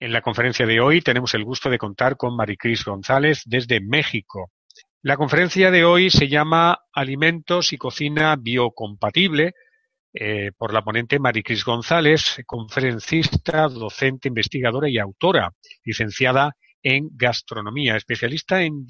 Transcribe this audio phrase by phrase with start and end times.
[0.00, 4.52] En la conferencia de hoy tenemos el gusto de contar con Maricris González desde México.
[5.02, 9.54] La conferencia de hoy se llama Alimentos y cocina biocompatible
[10.14, 15.50] eh, por la ponente Maricris González, conferencista, docente, investigadora y autora,
[15.82, 18.86] licenciada en gastronomía, especialista en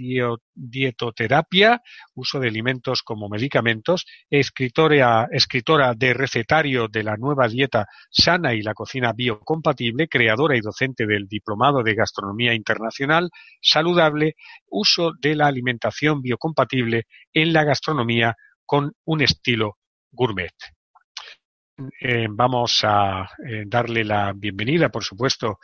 [0.54, 1.82] dietoterapia,
[2.14, 8.62] uso de alimentos como medicamentos, escritora, escritora de recetario de la nueva dieta sana y
[8.62, 13.30] la cocina biocompatible, creadora y docente del Diplomado de Gastronomía Internacional
[13.60, 14.34] Saludable,
[14.66, 19.78] uso de la alimentación biocompatible en la gastronomía con un estilo
[20.10, 20.52] gourmet.
[22.00, 25.58] Eh, vamos a eh, darle la bienvenida, por supuesto,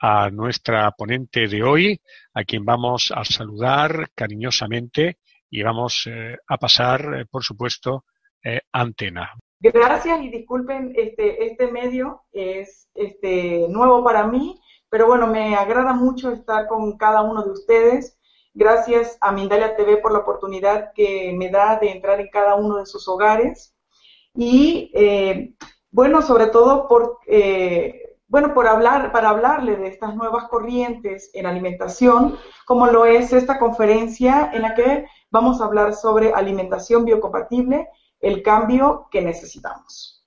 [0.00, 2.00] a nuestra ponente de hoy,
[2.34, 5.18] a quien vamos a saludar cariñosamente
[5.50, 8.04] y vamos eh, a pasar, eh, por supuesto,
[8.42, 9.32] eh, antena.
[9.60, 15.94] Gracias y disculpen, este, este medio es este, nuevo para mí, pero bueno, me agrada
[15.94, 18.18] mucho estar con cada uno de ustedes.
[18.52, 22.76] Gracias a Mindalia TV por la oportunidad que me da de entrar en cada uno
[22.76, 23.74] de sus hogares.
[24.34, 24.92] Y
[25.90, 27.18] bueno, sobre todo por
[28.28, 33.58] bueno, por hablar, para hablarle de estas nuevas corrientes en alimentación, como lo es esta
[33.58, 37.88] conferencia en la que vamos a hablar sobre alimentación biocompatible,
[38.20, 40.26] el cambio que necesitamos.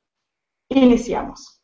[0.69, 1.61] Iniciamos.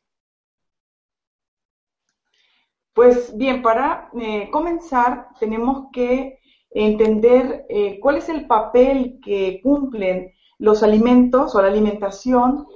[2.93, 6.39] Pues bien, para eh, comenzar tenemos que
[6.69, 12.67] entender eh, cuál es el papel que cumplen los alimentos o la alimentación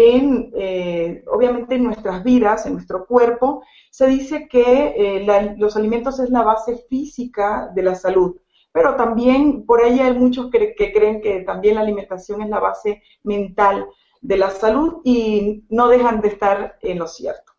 [0.00, 6.30] eh, obviamente, en nuestras vidas, en nuestro cuerpo, se dice que eh, los alimentos es
[6.30, 8.36] la base física de la salud,
[8.70, 13.02] pero también por ahí hay muchos que, creen que también la alimentación es la base
[13.24, 13.86] mental
[14.20, 17.52] de la salud y no dejan de estar en lo cierto.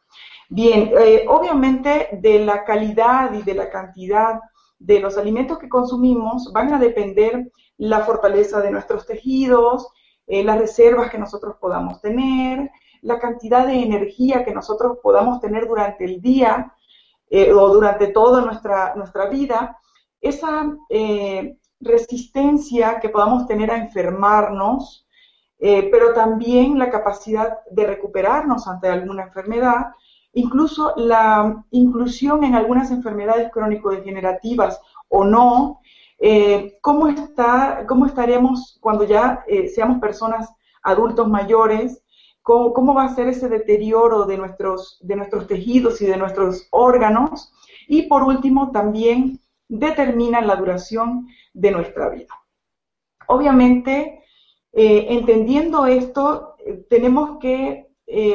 [0.49, 4.39] Bien, eh, obviamente de la calidad y de la cantidad
[4.79, 9.89] de los alimentos que consumimos van a depender la fortaleza de nuestros tejidos,
[10.31, 12.69] eh, las reservas que nosotros podamos tener,
[13.01, 16.71] la cantidad de energía que nosotros podamos tener durante el día
[17.31, 19.79] eh, o durante toda nuestra, nuestra vida,
[20.21, 25.07] esa eh, resistencia que podamos tener a enfermarnos,
[25.61, 29.87] pero también la capacidad de recuperarnos ante alguna enfermedad,
[30.31, 34.79] incluso la inclusión en algunas enfermedades crónico-degenerativas
[35.09, 35.81] o no,
[36.19, 40.49] eh, ¿cómo, está, ¿Cómo estaremos cuando ya eh, seamos personas
[40.83, 42.03] adultos mayores?
[42.41, 46.67] ¿Cómo, ¿Cómo, va a ser ese deterioro de nuestros, de nuestros tejidos y de nuestros
[46.71, 47.53] órganos?
[47.87, 52.33] Y por último, también determinan la duración de nuestra vida.
[53.27, 54.23] Obviamente,
[54.73, 56.55] eh, entendiendo esto,
[56.89, 57.87] tenemos que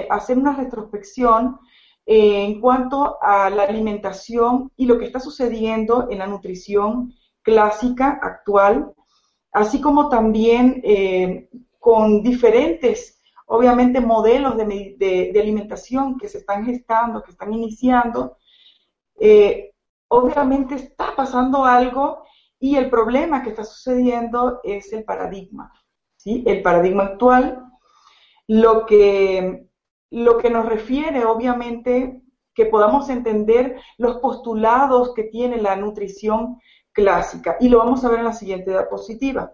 [0.08, 1.58] hacer una retrospección
[2.06, 7.12] en cuanto a la alimentación y lo que está sucediendo en la nutrición
[7.44, 8.92] clásica actual,
[9.52, 17.30] así como también eh, con diferentes, obviamente, modelos de, alimentación que se están gestando, que
[17.30, 18.38] están iniciando.
[19.20, 19.72] Eh,
[20.08, 22.24] obviamente está pasando algo
[22.58, 25.72] y el problema que está sucediendo es el paradigma,
[26.16, 26.42] ¿sí?
[26.46, 27.62] El paradigma actual,
[28.48, 29.66] lo que,
[30.10, 32.22] lo que nos refiere, obviamente,
[32.54, 36.58] que podamos entender los postulados que tiene la nutrición
[36.94, 37.56] clásica.
[37.60, 39.52] Y lo vamos a ver en la siguiente diapositiva.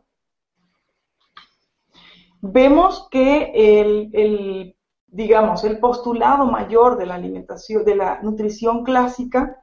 [2.43, 4.77] Vemos que el,
[5.09, 9.63] digamos, el postulado mayor de la alimentación, de la nutrición clásica,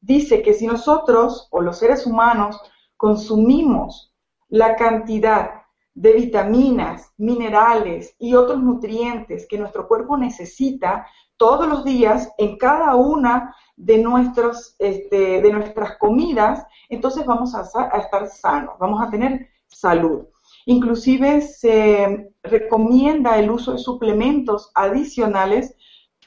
[0.00, 2.60] dice que si nosotros o los seres humanos
[2.96, 4.14] consumimos
[4.48, 11.06] la cantidad de vitaminas, minerales y otros nutrientes que nuestro cuerpo necesita
[11.36, 17.62] todos los días en cada una de, nuestros, este, de nuestras comidas, entonces vamos a,
[17.62, 20.26] estar sanos, vamos a tener salud.
[20.66, 25.74] Inclusive se recomienda el uso de suplementos adicionales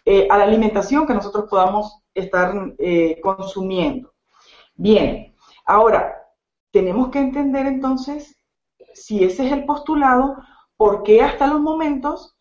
[0.05, 4.13] eh, a la alimentación que nosotros podamos estar eh, consumiendo.
[4.75, 6.15] Bien, ahora,
[6.71, 8.39] tenemos que entender entonces,
[8.93, 10.37] si ese es el postulado,
[10.75, 12.35] por qué hasta los momentos,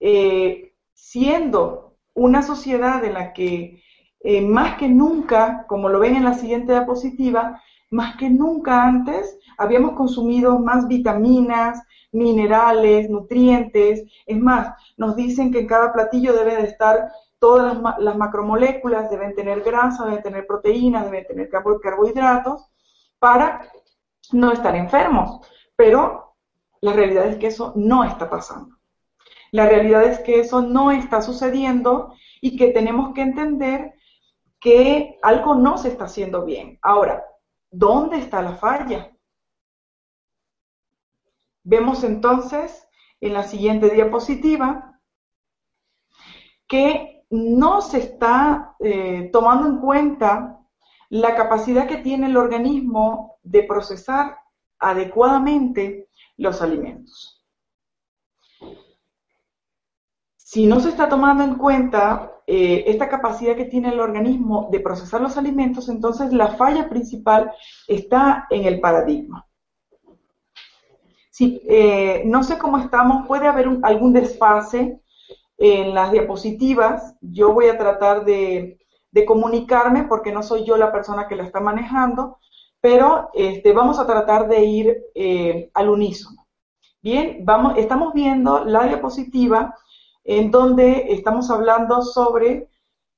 [0.00, 3.82] eh, siendo una sociedad en la que
[4.20, 7.60] eh, más que nunca, como lo ven en la siguiente diapositiva,
[7.90, 11.82] más que nunca antes habíamos consumido más vitaminas,
[12.12, 14.04] minerales, nutrientes.
[14.26, 19.34] Es más, nos dicen que en cada platillo debe de estar todas las, macromoléculas, deben
[19.34, 22.70] tener grasa, deben tener proteínas, deben tener carbohidratos
[23.18, 23.68] para
[24.30, 25.40] no estar enfermos.
[25.74, 26.34] Pero
[26.80, 28.76] la realidad es que eso no está pasando.
[29.52, 33.94] La realidad es que eso no está sucediendo y que tenemos que entender
[34.58, 36.78] que algo no se está haciendo bien.
[36.80, 37.22] Ahora,
[37.70, 39.14] ¿dónde está la falla?
[41.64, 42.88] Vemos entonces
[43.20, 44.98] en la siguiente diapositiva
[46.66, 50.60] que no se está eh, tomando en cuenta
[51.10, 54.38] la capacidad que tiene el organismo de procesar
[54.78, 56.08] adecuadamente
[56.38, 57.41] los alimentos.
[60.52, 64.80] Si no se está tomando en cuenta eh, esta capacidad que tiene el organismo de
[64.80, 67.50] procesar los alimentos, entonces la falla principal
[67.88, 69.46] está en el paradigma.
[71.40, 75.00] Eh, no sé cómo estamos, puede haber algún desfase
[75.56, 77.16] en las diapositivas.
[77.22, 78.78] Yo voy a tratar de,
[79.26, 82.36] comunicarme porque no soy yo la persona que la está manejando,
[82.78, 86.46] pero este, vamos a tratar de ir eh, al unísono.
[87.00, 89.74] Bien, vamos, estamos viendo la diapositiva
[90.24, 92.68] en donde estamos hablando sobre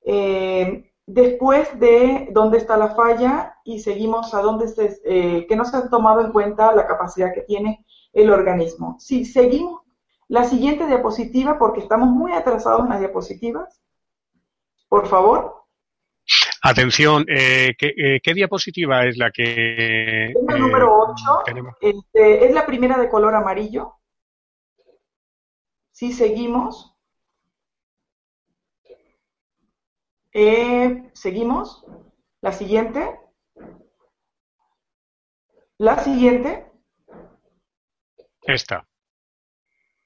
[0.05, 5.65] eh, después de dónde está la falla y seguimos a dónde se, eh, que no
[5.65, 8.97] se ha tomado en cuenta la capacidad que tiene el organismo.
[8.99, 9.83] Si seguimos
[10.29, 13.81] la siguiente diapositiva, porque estamos muy atrasados en las diapositivas,
[14.89, 15.65] por favor.
[16.62, 20.27] Atención, eh, ¿qué, diapositiva es la que...
[20.29, 21.15] Es la número
[21.45, 23.93] 8, este, es la primera de color amarillo.
[25.93, 26.94] Si seguimos.
[30.37, 31.87] Eh, seguimos.
[32.41, 33.21] La siguiente.
[35.79, 36.67] La siguiente.
[38.43, 38.87] Esta.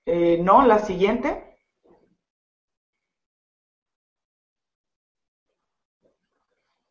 [0.04, 1.56] Eh, no, la siguiente.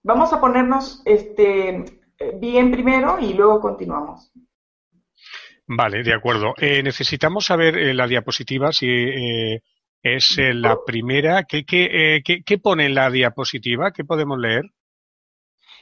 [0.03, 2.01] Vamos a ponernos este,
[2.35, 4.31] bien primero y luego continuamos.
[5.67, 6.55] Vale, de acuerdo.
[6.57, 8.87] Eh, necesitamos saber la diapositiva si
[10.03, 11.43] es eh, la primera.
[11.43, 13.91] ¿Qué, qué, eh, qué, pone en la diapositiva?
[13.91, 14.63] ¿Qué podemos leer?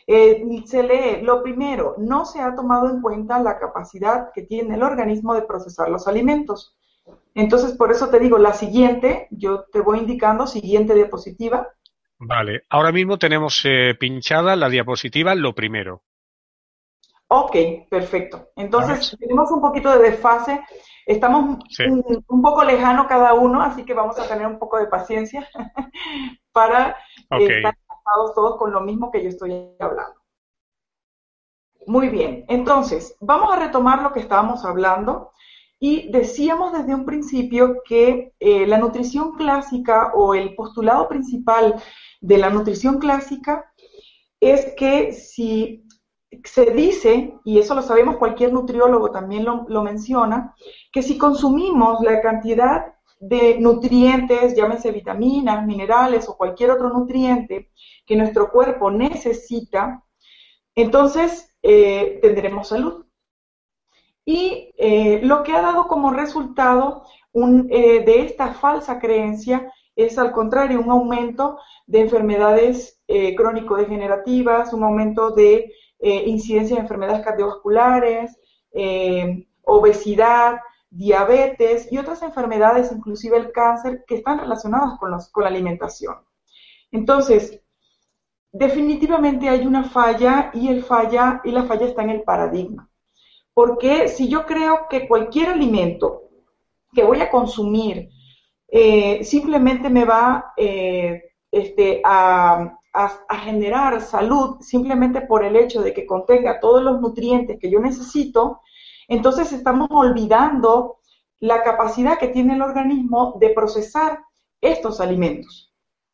[0.07, 4.75] Eh, se lee, lo primero, no se ha tomado en cuenta la capacidad que tiene
[4.75, 6.75] el organismo de procesar los alimentos.
[7.33, 11.67] Entonces, por eso te digo, la siguiente, yo te voy indicando, siguiente diapositiva.
[12.17, 13.63] Vale, ahora mismo tenemos
[13.99, 16.03] pinchada la diapositiva, lo primero.
[17.27, 17.55] Ok,
[17.89, 18.49] perfecto.
[18.55, 20.61] Entonces, tenemos un poquito de desfase.
[21.05, 21.59] Estamos
[22.27, 25.47] un, poco lejano cada uno, así que vamos a tener un poco de paciencia
[26.51, 26.97] para
[27.31, 27.75] eh, estar
[28.33, 30.21] todos con lo mismo que yo estoy hablando.
[31.87, 35.31] Muy bien, entonces, vamos a retomar lo que estábamos hablando
[35.79, 41.75] y decíamos desde un principio que eh, la nutrición clásica o el postulado principal
[42.21, 43.71] de la nutrición clásica
[44.39, 45.84] es que si
[46.43, 50.53] se dice, y eso lo sabemos, cualquier nutriólogo también lo, menciona,
[50.91, 57.71] que si consumimos la cantidad de nutrientes, llámese vitaminas, minerales o cualquier otro nutriente
[58.05, 60.03] que nuestro cuerpo necesita,
[60.75, 63.05] entonces eh, tendremos salud.
[64.25, 70.31] Y eh, lo que ha dado como resultado eh, de esta falsa creencia es al
[70.31, 73.01] contrario un aumento de enfermedades
[73.37, 78.37] crónico-degenerativas, un aumento de eh, incidencia de enfermedades cardiovasculares,
[78.71, 80.59] eh, obesidad,
[80.89, 86.15] diabetes y otras enfermedades, inclusive el cáncer, que están relacionadas con, con la alimentación.
[86.91, 87.61] Entonces,
[88.51, 92.89] definitivamente hay una falla y, el falla y la falla está en el paradigma.
[93.53, 96.23] Porque si yo creo que cualquier alimento
[96.93, 98.09] que voy a consumir
[98.67, 100.53] eh, simplemente me va
[101.51, 107.59] este, a, a, generar salud simplemente por el hecho de que contenga todos los nutrientes
[107.59, 108.61] que yo necesito,
[109.07, 110.99] entonces estamos olvidando
[111.39, 114.19] la capacidad que tiene el organismo de procesar
[114.61, 115.73] estos alimentos.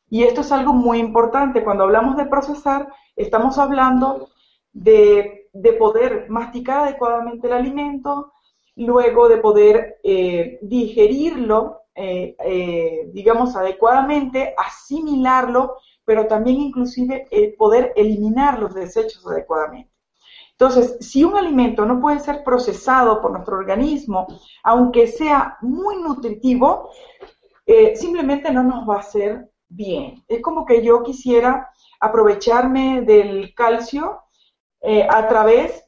[0.09, 1.63] Y esto es algo muy importante.
[1.63, 4.29] Cuando hablamos de procesar, estamos hablando
[4.73, 5.47] de,
[5.77, 8.33] poder masticar adecuadamente el alimento,
[8.75, 15.77] luego de poder eh, digerirlo, eh, eh, digamos, adecuadamente, asimilarlo
[16.11, 17.25] pero también inclusive
[17.57, 19.89] poder eliminar los desechos adecuadamente.
[20.51, 24.27] Entonces, si un alimento no puede ser procesado por nuestro organismo,
[24.61, 26.89] aunque sea muy nutritivo,
[27.65, 30.21] eh, simplemente no nos va a hacer bien.
[30.27, 31.69] Es como que yo quisiera
[32.01, 34.23] aprovecharme del calcio
[34.81, 35.81] eh, a través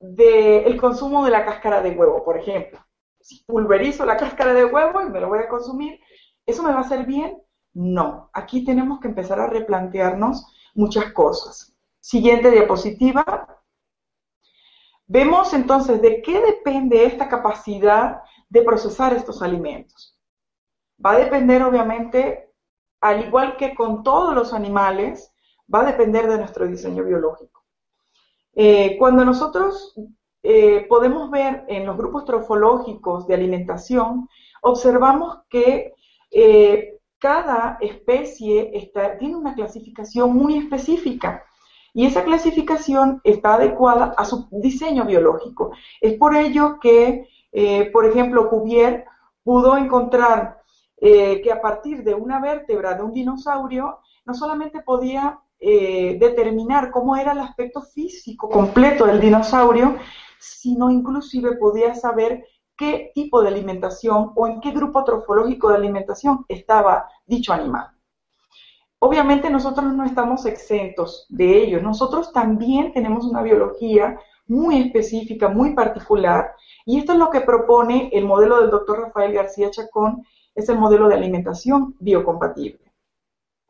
[0.00, 2.80] del consumo de la cáscara de huevo, por ejemplo.
[3.20, 6.00] Si pulverizo la cáscara de huevo y me lo voy a consumir,
[6.44, 7.40] ¿eso me va a hacer bien?
[7.78, 8.28] No.
[8.32, 10.44] Aquí tenemos que empezar a replantearnos
[10.74, 11.76] muchas cosas.
[12.00, 13.62] Siguiente diapositiva.
[15.06, 20.18] Vemos entonces de qué depende esta capacidad de procesar estos alimentos.
[21.04, 22.52] Va a depender obviamente,
[23.00, 25.32] al igual que con todos los animales,
[25.72, 27.62] va a depender de nuestro diseño biológico.
[28.56, 29.94] Eh, cuando nosotros
[30.42, 34.28] eh, podemos ver en los grupos trofológicos de alimentación,
[34.62, 35.94] observamos que
[36.32, 41.44] eh, cada especie tiene una clasificación muy específica
[41.94, 45.72] y esa clasificación está adecuada a su diseño biológico.
[46.00, 47.28] Es por ello que,
[47.92, 49.04] por ejemplo, Cuvier
[49.42, 50.62] pudo encontrar
[51.00, 57.16] que a partir de una vértebra de un dinosaurio no solamente podía eh, determinar cómo
[57.16, 59.96] era el aspecto físico completo del dinosaurio,
[60.38, 62.46] sino inclusive podía saber
[62.78, 67.90] qué tipo de alimentación o en qué grupo trofológico de alimentación estaba dicho animal.
[69.00, 75.74] Obviamente nosotros no estamos exentos de ello, nosotros también tenemos una biología muy específica, muy
[75.74, 76.52] particular,
[76.86, 80.78] y esto es lo que propone el modelo del doctor Rafael García Chacón, es el
[80.78, 82.92] modelo de alimentación biocompatible.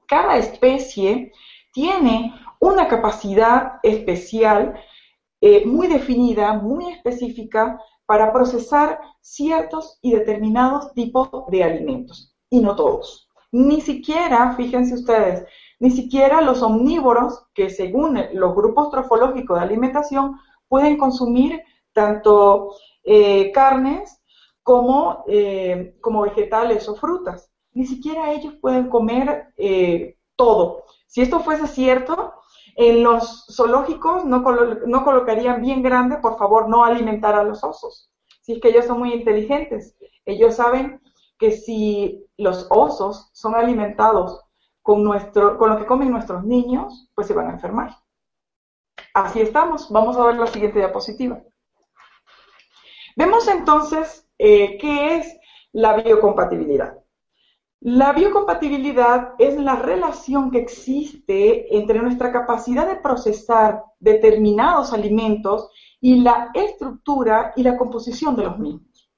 [0.07, 1.33] Cada especie
[1.73, 4.81] tiene una capacidad especial,
[5.41, 12.75] eh, muy definida, muy específica, para procesar ciertos y determinados tipos de alimentos, y no
[12.75, 13.29] todos.
[13.53, 15.45] Ni siquiera, fíjense ustedes,
[15.79, 20.39] ni siquiera los omnívoros, que según los grupos trofológicos de alimentación,
[20.69, 21.63] pueden consumir
[21.93, 22.71] tanto
[23.05, 24.23] eh, carnes
[24.63, 27.51] como, eh, como vegetales o frutas.
[27.75, 29.53] Ni siquiera ellos pueden comer
[30.35, 30.85] todo.
[31.07, 32.33] Si esto fuese cierto,
[32.81, 38.09] en los zoológicos no, colocarían bien grande, por favor, no alimentar a los osos.
[38.41, 39.97] Si es que ellos son muy inteligentes.
[40.25, 41.03] Ellos saben
[41.41, 44.45] que si los osos son alimentados
[44.81, 47.97] con, nuestro, con lo que comen nuestros niños, pues se van a enfermar.
[49.13, 49.91] Así estamos.
[49.91, 51.43] Vamos a ver la siguiente diapositiva.
[53.17, 55.37] Vemos entonces eh, qué es
[55.73, 56.97] la biocompatibilidad.
[57.81, 65.71] La biocompatibilidad es la relación que existe entre nuestra capacidad de procesar determinados alimentos
[66.01, 69.11] y la estructura y la composición de los mismos.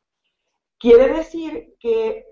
[0.78, 2.26] Quiere decir que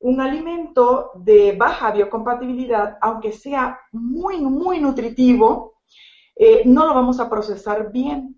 [0.00, 5.80] un alimento de baja biocompatibilidad, aunque sea muy, muy nutritivo,
[6.36, 8.36] eh, no lo vamos a procesar bien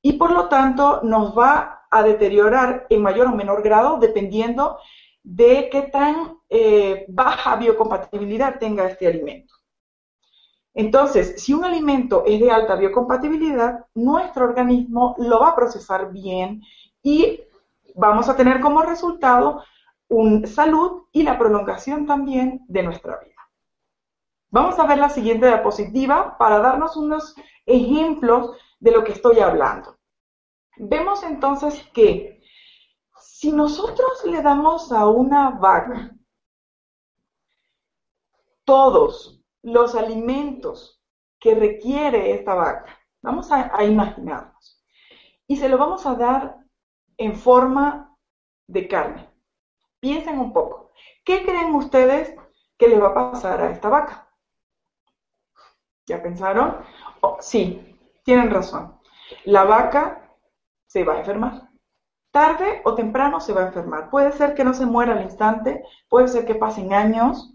[0.00, 4.78] y por lo tanto nos va a deteriorar en mayor o menor grado dependiendo
[5.22, 9.54] de qué tan eh, baja biocompatibilidad tenga este alimento.
[10.74, 16.62] Entonces, si un alimento es de alta biocompatibilidad, nuestro organismo lo va a procesar bien
[17.02, 17.40] y
[17.94, 19.62] vamos a tener como resultado
[20.08, 23.32] un salud y la prolongación también de nuestra vida.
[24.50, 29.96] Vamos a ver la siguiente diapositiva para darnos unos ejemplos de lo que estoy hablando.
[30.76, 32.41] Vemos entonces que
[33.42, 36.14] si nosotros le damos a una vaca
[38.64, 41.02] todos los alimentos
[41.40, 44.80] que requiere esta vaca, vamos a, imaginarnos,
[45.48, 46.56] y se lo vamos a dar
[47.16, 48.16] en forma
[48.68, 49.28] de carne.
[49.98, 50.92] Piensen un poco,
[51.24, 52.36] ¿qué creen ustedes
[52.78, 54.32] que le va a pasar a esta vaca?
[56.06, 56.76] ¿Ya pensaron?
[57.22, 59.00] Oh, sí, tienen razón.
[59.46, 60.32] La vaca
[60.86, 61.71] se va a enfermar
[62.32, 64.10] tarde o temprano se va a enfermar.
[64.10, 67.54] Puede ser que no se muera al instante, puede ser que pasen años,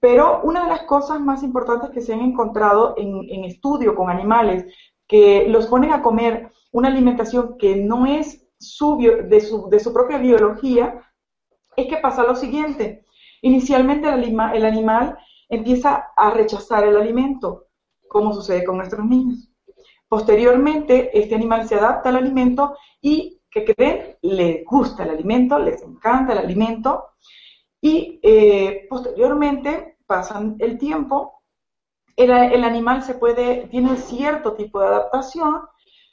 [0.00, 4.66] pero una de las cosas más importantes que se han encontrado en, estudio con animales
[5.06, 9.92] que los ponen a comer una alimentación que no es su, de, su, de su
[9.92, 11.00] propia biología,
[11.76, 13.04] es que pasa lo siguiente.
[13.42, 15.16] Inicialmente el, el animal
[15.48, 17.66] empieza a rechazar el alimento,
[18.08, 19.50] como sucede con nuestros niños.
[20.08, 24.16] Posteriormente, este animal se adapta al alimento y ¿qué creen?
[24.22, 27.10] Les gusta el alimento, les encanta el alimento
[27.80, 31.42] y eh, posteriormente pasan el tiempo,
[32.16, 35.62] el, animal se puede, tiene cierto tipo de adaptación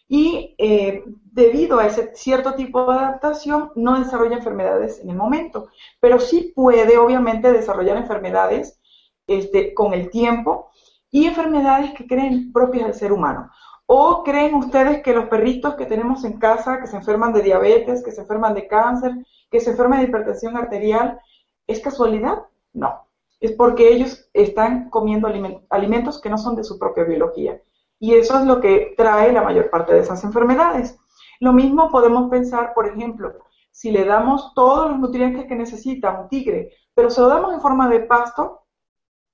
[0.08, 5.68] y eh, debido a ese cierto tipo de adaptación no desarrolla enfermedades en el momento,
[6.00, 8.80] pero sí puede obviamente desarrollar enfermedades
[9.28, 10.72] este, con el tiempo
[11.12, 13.52] y enfermedades que creen propias del ser humano.
[13.90, 18.04] ¿O creen ustedes que los perritos que tenemos en casa, que se enferman de diabetes,
[18.04, 19.14] que se enferman de cáncer,
[19.50, 21.22] que se enferman de hipertensión arterial,
[21.68, 22.44] es casualidad?
[22.74, 23.08] No.
[23.40, 25.30] Es porque ellos están comiendo
[25.70, 27.62] alimentos que no son de su propia biología.
[27.98, 31.00] Y eso es lo que trae la mayor parte de esas enfermedades.
[31.40, 33.36] Lo mismo podemos pensar, por ejemplo,
[33.72, 37.62] si le damos todos los nutrientes que necesita un tigre, pero se lo damos en
[37.62, 38.64] forma de pasto,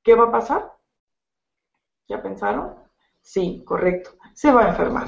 [0.03, 0.73] ¿qué va a pasar?
[2.07, 2.82] ¿Ya pensaron?
[3.23, 4.11] Sí, correcto.
[4.33, 5.07] Se va a enfermar.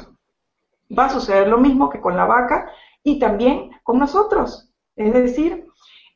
[0.98, 2.72] Va a suceder lo mismo que con la vaca
[3.04, 4.72] y también con nosotros.
[4.96, 5.68] Es decir,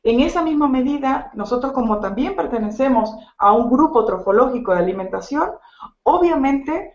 [0.02, 5.50] en esa misma medida, nosotros como también pertenecemos a un grupo trofológico de alimentación,
[6.02, 6.94] obviamente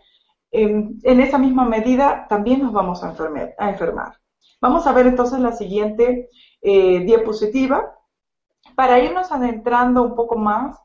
[0.50, 3.14] en, esa misma medida también nos vamos a,
[3.60, 4.18] enfermar.
[4.60, 6.28] Vamos a ver entonces la siguiente
[6.62, 7.94] eh, diapositiva
[8.74, 10.76] para irnos adentrando un poco más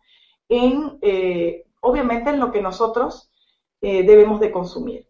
[0.47, 3.30] en, eh, obviamente, en lo que nosotros
[3.81, 5.07] eh, debemos de consumir.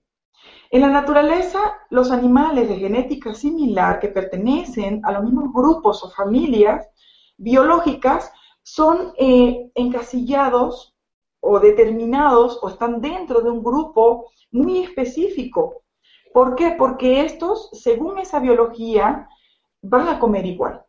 [0.70, 1.60] En la naturaleza,
[1.90, 6.88] los animales de genética similar que pertenecen a los mismos grupos o familias
[7.38, 8.32] biológicas
[8.64, 10.96] son encasillados
[11.42, 15.84] o determinados o están dentro de un grupo muy específico.
[16.34, 16.76] ¿Por qué?
[16.78, 19.28] Porque estos, según esa biología,
[19.82, 20.86] van a comer igual,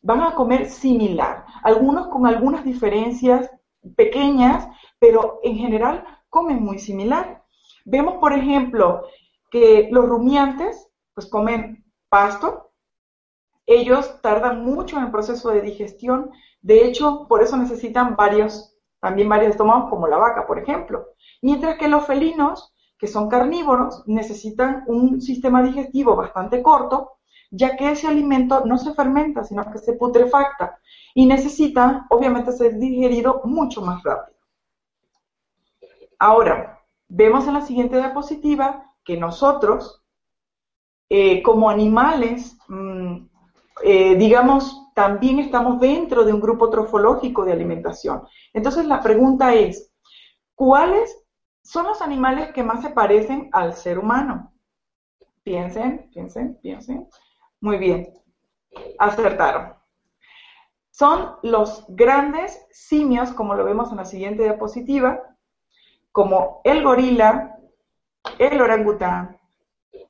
[0.00, 3.50] van a comer similar, algunos con algunas diferencias
[3.96, 4.68] pequeñas,
[4.98, 7.42] pero en general comen muy similar.
[7.84, 9.04] Vemos, por ejemplo,
[9.50, 12.72] que los rumiantes pues comen pasto,
[13.66, 16.30] ellos tardan mucho en el proceso de digestión,
[16.62, 21.08] de hecho, por eso necesitan varios, también varios estómagos, como la vaca, por ejemplo.
[21.42, 27.18] Mientras que los felinos que son carnívoros, necesitan un sistema digestivo bastante corto,
[27.50, 30.78] ya que ese alimento no se fermenta, sino que se putrefacta
[31.14, 34.37] y necesita, obviamente, ser digerido mucho más rápido.
[36.18, 40.02] Ahora, vemos en la siguiente diapositiva que nosotros,
[41.08, 43.26] eh, como animales, mm,
[43.84, 48.26] eh, digamos, también estamos dentro de un grupo trofológico de alimentación.
[48.52, 49.92] Entonces, la pregunta es,
[50.54, 51.16] ¿cuáles
[51.68, 54.54] son los animales que más se parecen al ser humano.
[55.42, 57.06] Piensen, piensen, piensen.
[57.60, 58.14] Muy bien,
[58.98, 59.74] acertaron.
[60.90, 65.20] Son los grandes simios, como lo vemos en la siguiente diapositiva,
[66.18, 67.60] como el gorila,
[68.40, 69.38] el orangután,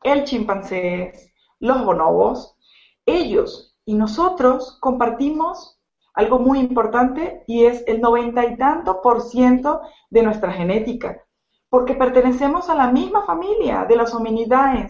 [0.02, 1.12] el chimpancé,
[1.60, 2.56] los bonobos.
[3.04, 5.78] Ellos y nosotros compartimos
[6.14, 11.26] algo muy importante y es el noventa y tanto por ciento de nuestra genética
[11.68, 14.88] porque pertenecemos a la misma familia de las hominidae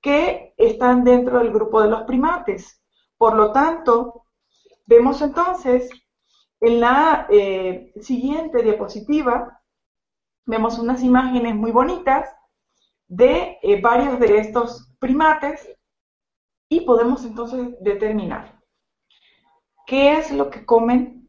[0.00, 2.82] que están dentro del grupo de los primates.
[3.16, 4.24] Por lo tanto,
[4.84, 5.88] vemos entonces
[6.60, 9.59] en la eh, siguiente diapositiva,
[10.46, 12.34] vemos unas imágenes muy bonitas
[13.08, 15.68] de eh, varios de estos primates
[16.68, 18.60] y podemos entonces determinar
[19.86, 21.28] qué es lo que comen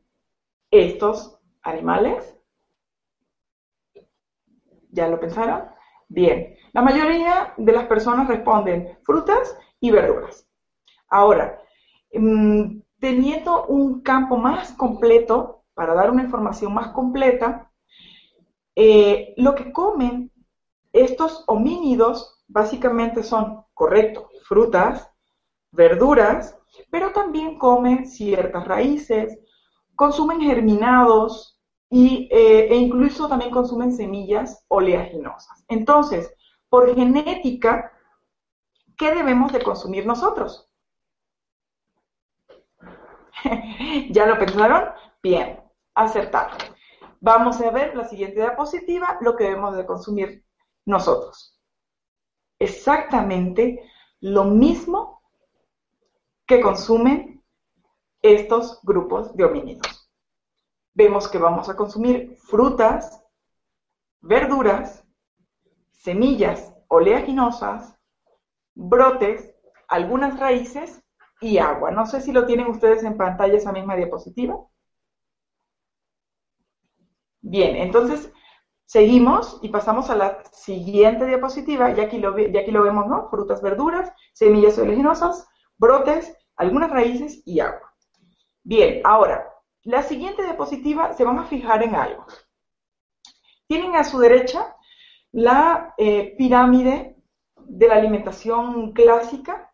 [0.69, 2.35] estos animales
[4.91, 5.63] ¿Ya lo pensaron?
[6.09, 10.47] Bien, la mayoría de las personas responden frutas y verduras.
[11.09, 11.61] Ahora,
[12.13, 17.70] mm, teniendo un campo más completo, para dar una información más completa,
[18.75, 20.31] eh, lo que comen
[20.93, 25.09] estos homínidos básicamente son, correcto, frutas,
[25.71, 26.57] verduras,
[26.89, 29.39] pero también comen ciertas raíces,
[29.95, 35.65] consumen germinados, y, eh, e incluso también consumen semillas oleaginosas.
[35.67, 36.33] Entonces,
[36.69, 37.91] por genética,
[38.97, 40.69] ¿qué debemos de consumir nosotros?
[44.09, 44.91] ¿Ya lo pensaron?
[45.21, 45.59] Bien,
[45.93, 46.57] acertado.
[47.21, 50.43] Vamos a ver la siguiente diapositiva, lo que debemos de consumir
[50.85, 51.57] nosotros.
[52.59, 53.79] Exactamente
[54.19, 55.21] lo mismo
[56.45, 57.43] que consumen
[58.21, 60.01] estos grupos de homínidos
[60.93, 63.23] vemos que vamos a consumir frutas,
[64.21, 65.03] verduras,
[65.91, 67.97] semillas oleaginosas,
[68.75, 69.53] brotes,
[69.87, 71.01] algunas raíces
[71.39, 71.91] y agua.
[71.91, 74.57] No sé si lo tienen ustedes en pantalla esa misma diapositiva.
[77.51, 78.31] Bien, entonces
[78.85, 81.93] seguimos y pasamos a la siguiente diapositiva.
[81.93, 83.29] Ya aquí lo, aquí lo vemos, ¿no?
[83.29, 87.93] Frutas, verduras, semillas oleaginosas, brotes, algunas raíces y agua.
[88.63, 92.25] Bien, ahora, la siguiente diapositiva se van a fijar en algo.
[93.67, 94.73] Tienen a su derecha
[95.33, 97.17] la eh, pirámide
[97.65, 99.73] de la alimentación clásica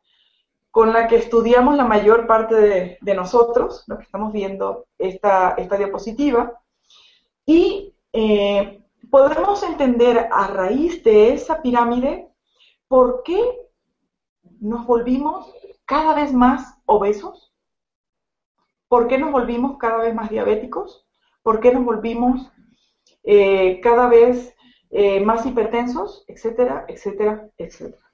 [0.71, 5.77] con la que estudiamos la mayor parte de, nosotros, lo que estamos viendo esta, esta
[5.77, 6.59] diapositiva.
[7.47, 12.27] Y eh, podemos entender a raíz de esa pirámide
[12.89, 13.41] por qué
[14.59, 15.49] nos volvimos
[15.85, 17.53] cada vez más obesos,
[18.89, 21.07] por qué nos volvimos cada vez más diabéticos,
[21.41, 22.51] por qué nos volvimos
[23.23, 24.53] eh, cada vez
[24.89, 28.11] eh, más hipertensos, etcétera, etcétera, etcétera.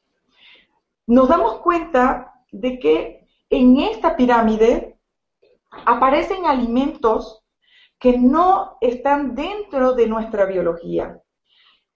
[1.07, 4.99] Nos damos cuenta de que en esta pirámide
[5.85, 7.42] aparecen alimentos
[8.03, 11.21] que no están dentro de nuestra biología.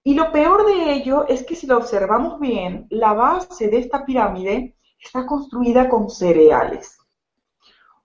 [0.02, 4.06] Y lo peor de ello es que si lo observamos bien, la base de esta
[4.06, 6.96] pirámide está construida con cereales.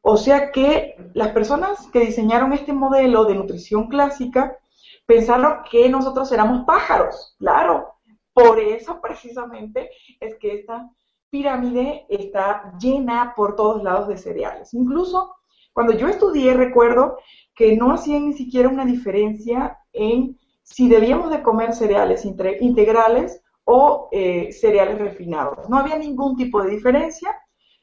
[0.01, 4.57] O sea que las personas que diseñaron este modelo de nutrición clásica
[5.05, 7.93] pensaron que nosotros éramos pájaros, claro.
[8.33, 10.89] Por eso precisamente es que esta
[11.29, 14.73] pirámide está llena por todos lados de cereales.
[14.73, 15.37] Incluso
[15.73, 17.17] cuando yo estudié recuerdo
[17.55, 24.09] que no hacían ni siquiera una diferencia en si debíamos de comer cereales integrales o
[24.11, 25.69] eh, cereales refinados.
[25.69, 27.35] No había ningún tipo de diferencia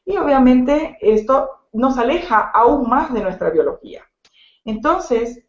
[0.05, 4.03] y obviamente esto nos aleja aún más de nuestra biología.
[4.65, 5.45] Entonces,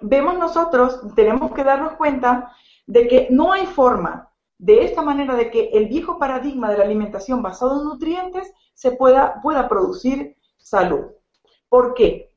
[0.00, 2.52] vemos nosotros, tenemos que darnos cuenta
[2.86, 6.84] de que no hay forma de esta manera de que el viejo paradigma de la
[6.84, 11.06] alimentación basado en nutrientes se pueda, pueda producir salud.
[11.68, 12.29] ¿Por qué?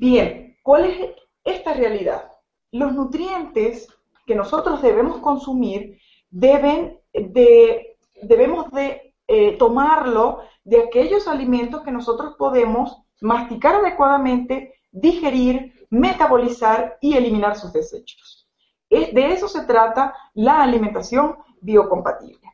[0.00, 1.10] Bien, ¿cuál es
[1.42, 2.30] esta realidad?
[2.70, 3.88] Los nutrientes
[4.28, 5.98] que nosotros debemos consumir
[6.30, 15.74] deben de, debemos de eh, tomarlo de aquellos alimentos que nosotros podemos masticar adecuadamente, digerir,
[15.90, 18.48] metabolizar y eliminar sus desechos.
[18.88, 22.46] de eso se trata la alimentación biocompatible.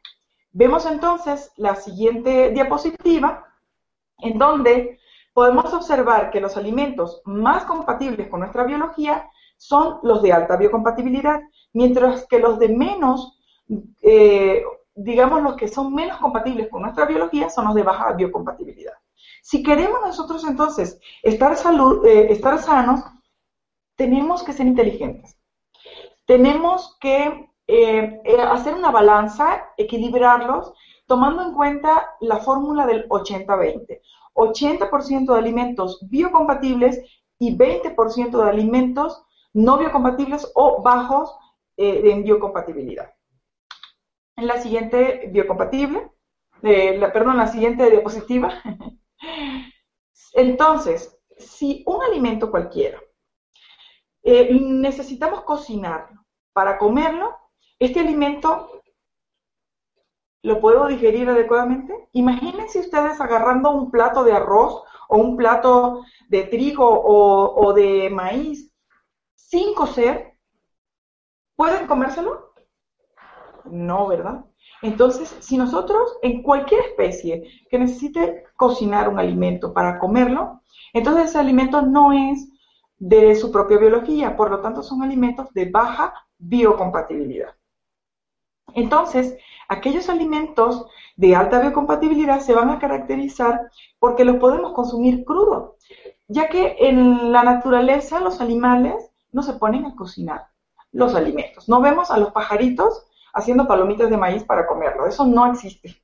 [0.50, 3.44] Vemos entonces la siguiente diapositiva,
[4.20, 4.98] en donde
[5.34, 11.40] podemos observar que los alimentos más compatibles con nuestra biología son los de alta biocompatibilidad,
[11.72, 13.38] mientras que los de menos,
[14.00, 14.62] eh,
[14.94, 18.94] digamos los que son menos compatibles con nuestra biología, son los de baja biocompatibilidad.
[19.42, 23.00] Si queremos nosotros entonces estar, salud, eh, estar sanos,
[23.96, 25.36] tenemos que ser inteligentes.
[26.26, 30.72] Tenemos que eh, hacer una balanza, equilibrarlos,
[31.06, 34.00] tomando en cuenta la fórmula del 80-20.
[34.34, 37.00] 80%, de alimentos biocompatibles
[37.38, 41.36] y 20% de alimentos no biocompatibles o bajos
[41.76, 43.12] eh, en biocompatibilidad.
[44.36, 46.10] En la siguiente biocompatible,
[46.62, 48.52] la, perdón, la siguiente diapositiva.
[50.34, 53.00] Entonces, si un alimento cualquiera
[54.24, 56.24] eh, necesitamos cocinarlo.
[56.54, 57.36] Para comerlo,
[57.78, 58.82] este alimento
[60.44, 61.92] lo puedo digerir adecuadamente.
[62.12, 68.10] Imagínense ustedes agarrando un plato de arroz o un plato de trigo o, o de
[68.10, 68.70] maíz
[69.34, 70.34] sin cocer.
[71.56, 72.52] ¿Pueden comérselo?
[73.64, 74.44] No, ¿verdad?
[74.82, 80.60] Entonces, si nosotros en cualquier especie que necesite cocinar un alimento para comerlo,
[80.92, 82.50] entonces ese alimento no es
[82.98, 87.54] de su propia biología, por lo tanto son alimentos de baja biocompatibilidad.
[88.72, 89.36] Entonces,
[89.68, 95.76] aquellos alimentos de alta biocompatibilidad se van a caracterizar porque los podemos consumir crudo,
[96.28, 100.48] ya que en la naturaleza los animales no se ponen a cocinar
[100.92, 101.68] los alimentos.
[101.68, 105.96] No vemos a los pajaritos haciendo palomitas de maíz para comerlo, eso no existe,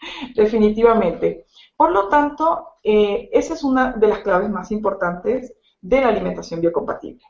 [0.34, 1.46] definitivamente.
[1.76, 6.60] Por lo tanto, eh, esa es una de las claves más importantes de la alimentación
[6.60, 7.22] biocompatible.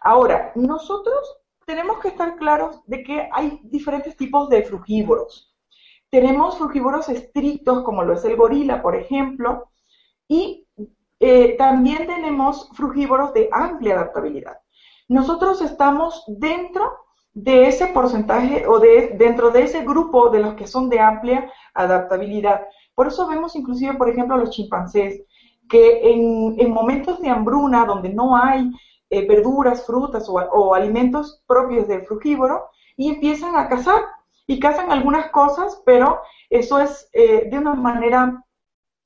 [0.00, 5.54] Ahora, nosotros tenemos que estar claros de que hay diferentes tipos de frugívoros.
[6.10, 9.70] Tenemos frugívoros estrictos, como lo es el gorila, por ejemplo,
[10.28, 10.66] y
[11.20, 14.58] eh, también tenemos frugívoros de amplia adaptabilidad.
[15.08, 20.66] Nosotros estamos dentro de ese porcentaje o de, dentro de ese grupo de los que
[20.66, 22.62] son de amplia adaptabilidad.
[22.94, 25.22] Por eso vemos inclusive, por ejemplo, los chimpancés,
[25.68, 28.70] que en, momentos de hambruna, donde no hay
[29.14, 34.02] eh, verduras, frutas o, alimentos propios del frugívoro, y empiezan a cazar.
[34.46, 38.44] Y cazan algunas cosas, pero eso es eh, de una manera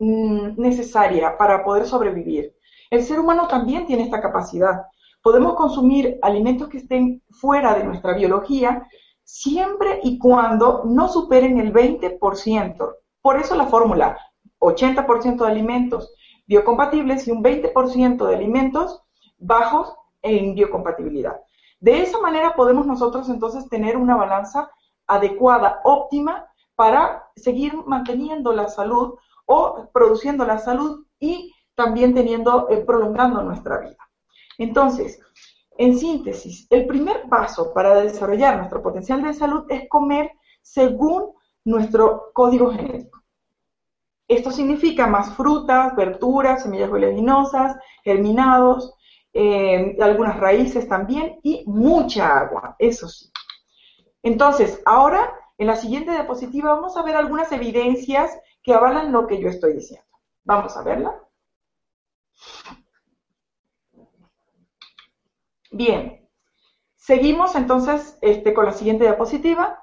[0.00, 2.56] mm, necesaria para poder sobrevivir.
[2.90, 4.86] El ser humano también tiene esta capacidad.
[5.22, 8.88] Podemos consumir alimentos que estén fuera de nuestra biología
[9.22, 12.94] siempre y cuando no superen el 20%.
[13.20, 14.16] Por eso la fórmula,
[14.58, 16.12] 80% de alimentos
[16.46, 19.02] biocompatibles y un 20% de alimentos
[19.38, 21.40] bajos en biocompatibilidad.
[21.80, 24.70] De esa manera podemos nosotros entonces tener una balanza
[25.06, 29.14] adecuada, óptima, para seguir manteniendo la salud
[29.46, 33.96] o produciendo la salud y también teniendo, eh, prolongando nuestra vida.
[34.58, 35.20] Entonces,
[35.76, 41.32] en síntesis, el primer paso para desarrollar nuestro potencial de salud es comer según
[41.64, 43.22] nuestro código genético.
[44.26, 48.94] Esto significa más frutas, verduras, semillas oleaginosas, germinados,
[49.40, 53.30] eh, algunas raíces también y mucha agua, eso sí.
[54.20, 59.40] Entonces, ahora en la siguiente diapositiva vamos a ver algunas evidencias que avalan lo que
[59.40, 60.08] yo estoy diciendo.
[60.42, 61.22] Vamos a verla.
[65.70, 66.28] Bien,
[66.96, 69.80] seguimos entonces este, con la siguiente diapositiva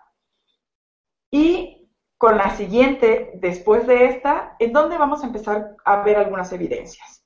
[1.31, 6.51] y con la siguiente después de esta, en donde vamos a empezar a ver algunas
[6.51, 7.24] evidencias.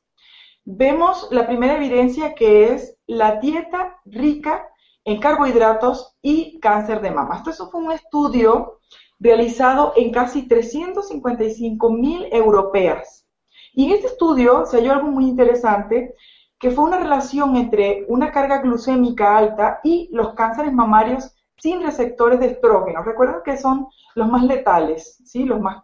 [0.65, 4.67] Vemos la primera evidencia que es la dieta rica
[5.05, 7.43] en carbohidratos y cáncer de mama.
[7.47, 8.79] Esto fue un estudio
[9.19, 13.25] realizado en casi 355 mil europeas.
[13.73, 16.15] Y en este estudio se halló algo muy interesante,
[16.59, 22.39] que fue una relación entre una carga glucémica alta y los cánceres mamarios sin receptores
[22.39, 23.03] de estrógeno.
[23.03, 25.45] Recuerden que son los más letales, ¿sí?
[25.45, 25.83] los, más,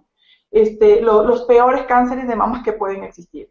[0.52, 3.50] este, los peores cánceres de mamas que pueden existir.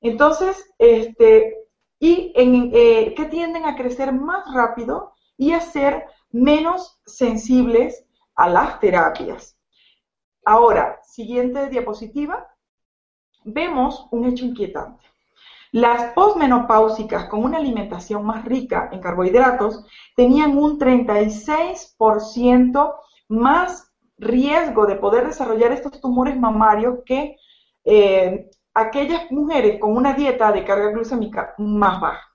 [0.00, 1.56] Entonces, este,
[1.98, 8.80] y eh, que tienden a crecer más rápido y a ser menos sensibles a las
[8.80, 9.58] terapias.
[10.44, 12.48] Ahora, siguiente diapositiva,
[13.44, 15.04] vemos un hecho inquietante.
[15.72, 19.84] Las posmenopáusicas con una alimentación más rica en carbohidratos
[20.16, 22.94] tenían un 36%
[23.28, 27.36] más riesgo de poder desarrollar estos tumores mamarios que
[27.84, 32.30] eh, aquellas mujeres con una dieta de carga glucémica más baja.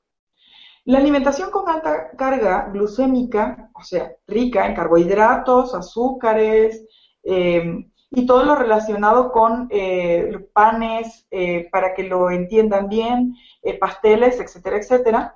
[0.86, 6.86] La alimentación con alta carga glucémica, o sea, rica en carbohidratos, azúcares
[7.24, 13.36] eh, y todo lo relacionado con eh, panes, eh, para que lo entiendan bien,
[13.80, 15.36] pasteles, etcétera, etcétera,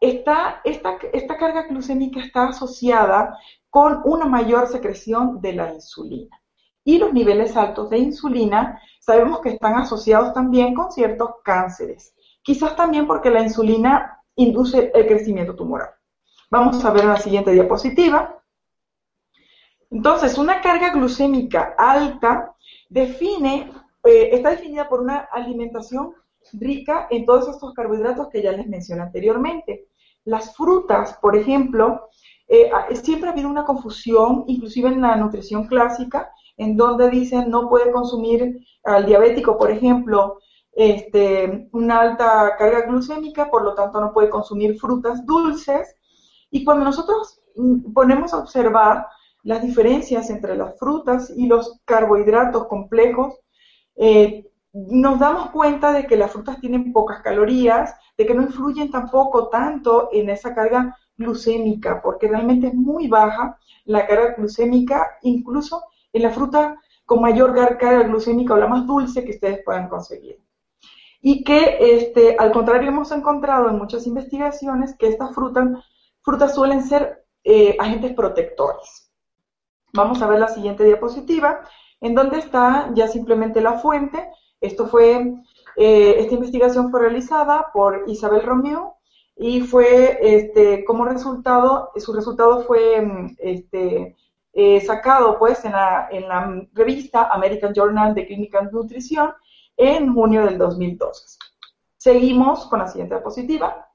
[0.00, 3.36] esta, esta carga glucémica está asociada
[3.68, 6.40] con una mayor secreción de la insulina.
[6.82, 12.76] Y los niveles altos de insulina sabemos que están asociados también con ciertos cánceres, quizás
[12.76, 15.90] también porque la insulina induce el crecimiento tumoral.
[16.50, 18.40] Vamos a ver la siguiente diapositiva.
[19.90, 22.54] Entonces, una carga glucémica alta
[22.88, 23.72] define,
[24.04, 26.14] eh, está definida por una alimentación
[26.52, 29.88] rica en todos estos carbohidratos que ya les mencioné anteriormente.
[30.24, 32.08] Las frutas, por ejemplo,
[32.46, 32.70] eh,
[33.02, 37.90] siempre ha habido una confusión, inclusive en la nutrición clásica, en donde dicen no puede
[37.92, 40.38] consumir al diabético, por ejemplo,
[40.72, 45.96] este, una alta carga glucémica, por lo tanto no puede consumir frutas dulces.
[46.50, 49.06] Y cuando nosotros mm, ponemos a observar
[49.42, 53.34] las diferencias entre las frutas y los carbohidratos complejos,
[53.96, 58.90] eh, nos damos cuenta de que las frutas tienen pocas calorías, de que no influyen
[58.90, 65.82] tampoco tanto en esa carga glucémica, porque realmente es muy baja la carga glucémica, incluso
[66.12, 70.38] en la fruta con mayor carga glucémica o la más dulce que ustedes puedan conseguir.
[71.20, 75.68] Y que, este, al contrario, hemos encontrado en muchas investigaciones que estas frutas,
[76.22, 79.12] frutas suelen ser eh, agentes protectores.
[79.92, 81.60] Vamos a ver la siguiente diapositiva,
[82.00, 84.28] en donde está ya simplemente la fuente.
[84.60, 85.34] Esto fue,
[85.76, 88.96] eh, esta investigación fue realizada por Isabel Romeo
[89.36, 94.16] y fue, este, como resultado, su resultado fue mm, este,
[94.52, 99.32] eh, sacado pues en la, en la, revista American Journal de Clinical Nutrición
[99.76, 101.38] en junio del 2012.
[101.96, 103.88] Seguimos con la siguiente diapositiva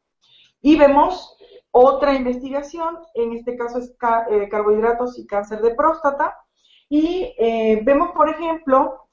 [0.62, 1.38] y vemos
[1.72, 3.96] otra investigación, en este caso es
[4.32, 6.36] eh, carbohidratos y cáncer de próstata,
[6.89, 9.10] y eh, vemos, por ejemplo,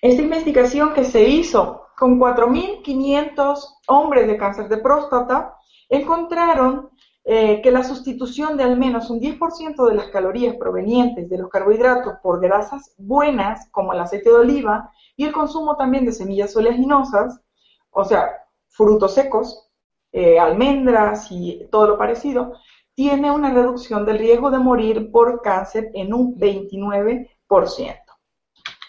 [0.00, 5.56] esta investigación que se hizo con 4.500 hombres de cáncer de próstata,
[5.88, 6.89] encontraron
[7.24, 11.50] eh, que la sustitución de al menos un 10% de las calorías provenientes de los
[11.50, 16.56] carbohidratos por grasas buenas, como el aceite de oliva, y el consumo también de semillas
[16.56, 17.40] oleaginosas,
[17.90, 18.30] o sea,
[18.68, 19.70] frutos secos,
[20.12, 22.54] eh, almendras y todo lo parecido,
[22.94, 27.28] tiene una reducción del riesgo de morir por cáncer en un 29%.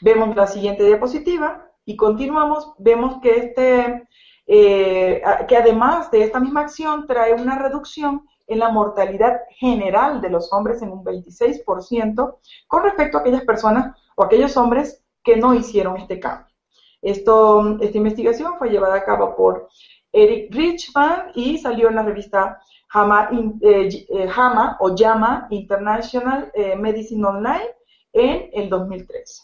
[0.02, 4.08] Vemos la siguiente diapositiva y continuamos, vemos que este
[4.48, 10.30] eh, que además de esta misma acción trae una reducción en la mortalidad general de
[10.30, 15.54] los hombres en un 26% con respecto a aquellas personas o aquellos hombres que no
[15.54, 16.54] hicieron este cambio.
[17.02, 17.32] Esta
[17.94, 19.70] investigación fue llevada a cabo por
[20.12, 23.30] Eric Richman y salió en la revista JAMA,
[23.62, 24.30] eh, eh,
[24.80, 27.70] o JAMA International Medicine Online
[28.12, 29.44] en el 2013.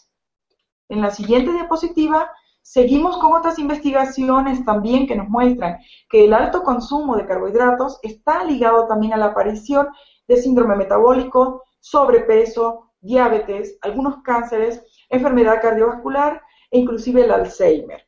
[0.90, 2.30] En la siguiente diapositiva
[2.70, 5.78] Seguimos con otras investigaciones también que nos muestran
[6.10, 9.88] que el alto consumo de carbohidratos está ligado también a la aparición
[10.26, 18.06] de síndrome metabólico, sobrepeso, diabetes, algunos cánceres, enfermedad cardiovascular e inclusive el Alzheimer.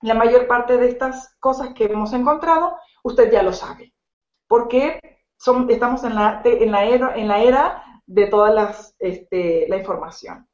[0.00, 3.92] La mayor parte de estas cosas que hemos encontrado, usted ya lo sabe,
[4.48, 4.98] porque
[5.68, 10.48] estamos en la, era, en la era de toda las, este, la información.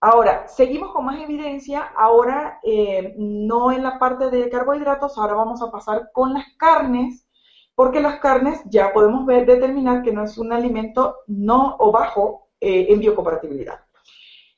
[0.00, 5.60] Ahora, seguimos con más evidencia, ahora eh, no en la parte de carbohidratos, ahora vamos
[5.60, 7.26] a pasar con las carnes,
[7.74, 12.48] porque las carnes ya podemos ver, determinar que no es un alimento no o bajo
[12.60, 13.80] eh, en biocompatibilidad.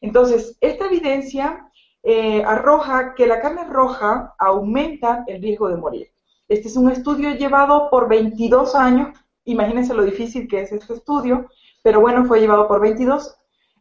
[0.03, 1.70] Entonces, esta evidencia
[2.03, 6.09] eh, arroja que la carne roja aumenta el riesgo de morir.
[6.48, 11.48] Este es un estudio llevado por 22 años, imagínense lo difícil que es este estudio,
[11.83, 13.39] pero bueno, fue llevado por 22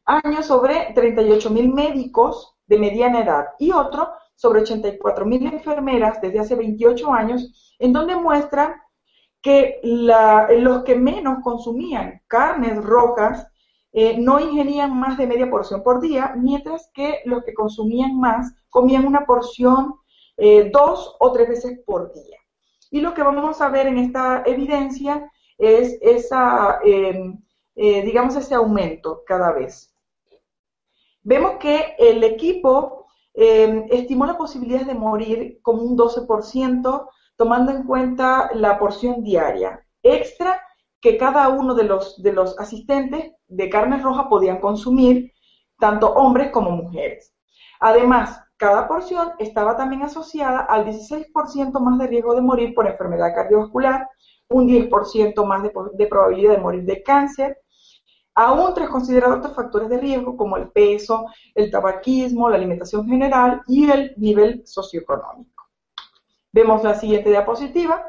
[0.09, 6.39] años sobre 38 mil médicos de mediana edad y otro sobre 84 mil enfermeras desde
[6.39, 8.81] hace 28 años, en donde muestra
[9.41, 13.47] que los que menos consumían carnes rojas
[13.91, 18.53] eh, no ingerían más de media porción por día, mientras que los que consumían más
[18.69, 19.95] comían una porción
[20.37, 22.37] eh, dos o tres veces por día.
[22.91, 27.33] Y lo que vamos a ver en esta evidencia es esa, eh,
[27.75, 29.88] digamos, ese aumento cada vez
[31.23, 37.83] vemos que el equipo eh, estimó la posibilidad de morir como un 12%, tomando en
[37.83, 40.61] cuenta la porción diaria extra
[41.01, 45.31] que cada uno de los, de los asistentes de carne roja podían consumir,
[45.77, 47.33] tanto hombres como mujeres.
[47.79, 53.33] Además, cada porción estaba también asociada al 16% más de riesgo de morir por enfermedad
[53.33, 54.05] cardiovascular,
[54.49, 57.57] un 10% más de probabilidad de morir de cáncer,
[58.39, 63.61] aún tras considerar otros factores de riesgo como el peso, el tabaquismo, la alimentación general
[63.67, 65.65] y el nivel socioeconómico.
[66.53, 68.01] Vemos la siguiente diapositiva,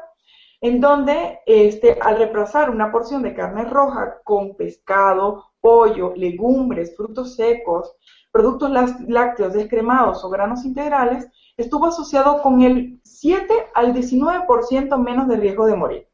[0.61, 7.35] en donde este, al reemplazar una porción de carne roja con pescado, pollo, legumbres, frutos
[7.35, 7.93] secos,
[8.31, 8.71] productos
[9.09, 15.65] lácteos descremados o granos integrales, estuvo asociado con el 7 al 19% menos de riesgo
[15.65, 16.10] de morir.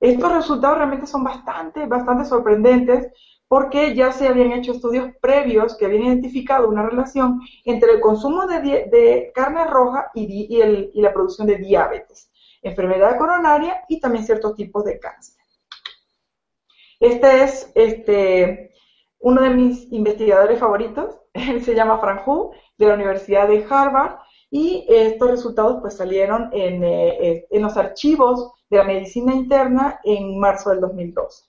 [0.00, 3.08] Estos resultados realmente son bastante, bastante sorprendentes
[3.48, 8.46] porque ya se habían hecho estudios previos que habían identificado una relación entre el consumo
[8.46, 10.60] de, carne roja y,
[10.94, 12.30] la producción de diabetes,
[12.62, 15.36] enfermedad coronaria y también ciertos tipos de cáncer.
[17.00, 18.72] Este es este,
[19.20, 24.18] uno de mis investigadores favoritos, él se llama Frank Hu, de la Universidad de Harvard,
[24.50, 30.38] y estos resultados pues salieron en, eh, en los archivos de la medicina interna en
[30.38, 31.44] marzo del 2012.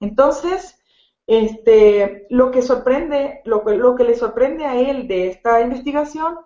[0.00, 0.78] Entonces,
[1.26, 6.38] este, lo que sorprende, lo que, lo que le sorprende a él de esta investigación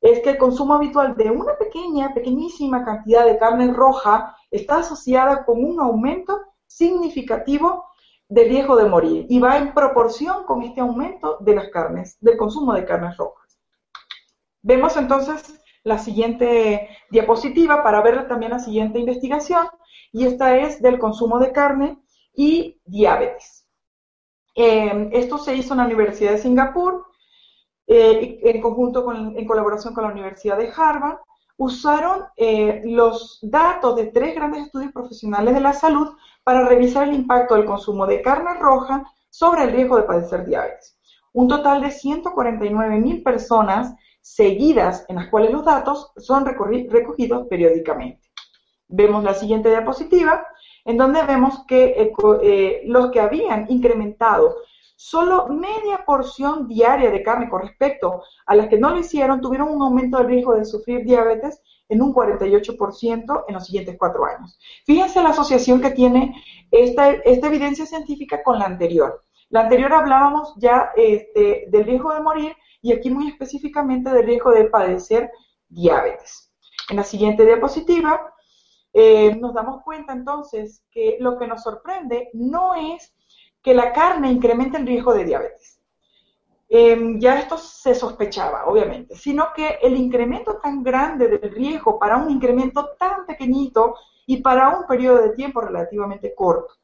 [0.00, 5.44] es que el consumo habitual de una pequeña, pequeñísima cantidad de carne roja está asociada
[5.44, 7.86] con un aumento significativo
[8.28, 12.36] de riesgo de morir y va en proporción con este aumento de las carnes, del
[12.36, 13.58] consumo de carnes rojas.
[14.62, 19.66] Vemos entonces la siguiente diapositiva para ver también la siguiente investigación,
[20.12, 21.98] y esta es del consumo de carne
[22.34, 23.66] y diabetes.
[24.56, 27.06] Eh, esto se hizo en la Universidad de Singapur,
[27.86, 31.18] eh, en conjunto con, en colaboración con la Universidad de Harvard,
[31.56, 36.08] usaron eh, los datos de tres grandes estudios profesionales de la salud
[36.42, 40.98] para revisar el impacto del consumo de carne roja sobre el riesgo de padecer diabetes.
[41.32, 43.94] Un total de 149 mil personas
[44.24, 48.22] seguidas en las cuales los datos son recogidos periódicamente.
[48.88, 50.46] Vemos la siguiente diapositiva,
[50.86, 54.56] en donde vemos que eh, eh, los que habían incrementado
[54.96, 59.68] solo media porción diaria de carne con respecto a las que no lo hicieron, tuvieron
[59.68, 61.60] un aumento de riesgo de sufrir diabetes
[61.90, 64.58] en un 48% en los siguientes cuatro años.
[64.86, 69.20] Fíjense la asociación que tiene esta, esta evidencia científica con la anterior.
[69.50, 74.52] La anterior hablábamos ya este, del riesgo de morir y aquí muy específicamente del riesgo
[74.52, 75.30] de padecer
[75.70, 76.52] diabetes.
[76.90, 78.34] En la siguiente diapositiva
[78.92, 83.14] eh, nos damos cuenta entonces que lo que nos sorprende no es
[83.62, 85.80] que la carne incremente el riesgo de diabetes.
[86.68, 92.18] Em, ya esto se sospechaba, obviamente, sino que el incremento tan grande del riesgo para
[92.18, 93.94] un incremento tan pequeñito
[94.26, 96.74] y para un periodo de tiempo relativamente corto.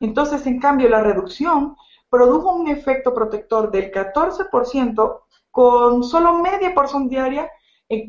[0.00, 1.76] Entonces, en cambio, la reducción
[2.08, 5.23] produjo un efecto protector del 14%
[5.54, 7.48] con solo media porción diaria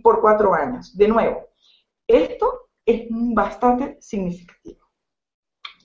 [0.02, 0.98] por cuatro años.
[0.98, 1.46] De nuevo,
[2.08, 4.84] esto es bastante significativo.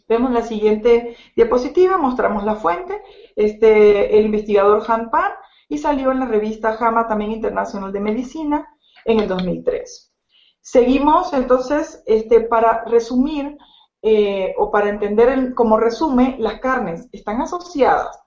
[0.08, 3.02] Vemos la siguiente diapositiva, mostramos la fuente.
[3.36, 5.32] Este, el investigador Han Pan,
[5.68, 8.66] y salió en la revista JAMA también Internacional de Medicina
[9.04, 10.14] en el 2003.
[10.62, 13.58] Seguimos entonces, este, para resumir
[14.00, 18.18] eh, o para entender como resume, las carnes están asociadas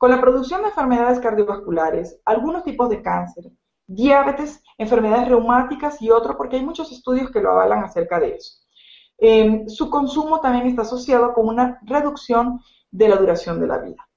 [0.00, 3.52] con la producción de enfermedades cardiovasculares, algunos tipos de cáncer,
[3.86, 8.54] diabetes, enfermedades reumáticas y otros, porque hay muchos estudios que lo avalan acerca de eso.
[9.18, 14.08] Em, su consumo también está asociado con una reducción de la duración de la vida.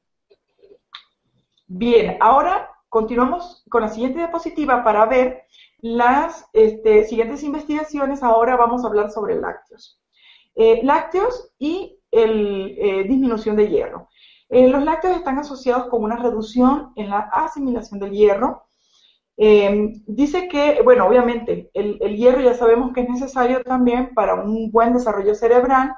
[1.67, 5.43] Bien, ahora continuamos con la siguiente diapositiva para ver
[5.79, 8.23] las este, siguientes investigaciones.
[8.23, 9.99] Ahora vamos a hablar sobre lácteos.
[10.55, 14.07] Eh, lácteos y el, eh, disminución de hierro.
[14.53, 18.65] Eh, los lácteos están asociados con una reducción en la asimilación del hierro.
[19.35, 24.93] dice que, bueno, obviamente, el, hierro ya sabemos que es necesario también para un buen
[24.93, 25.95] desarrollo cerebral.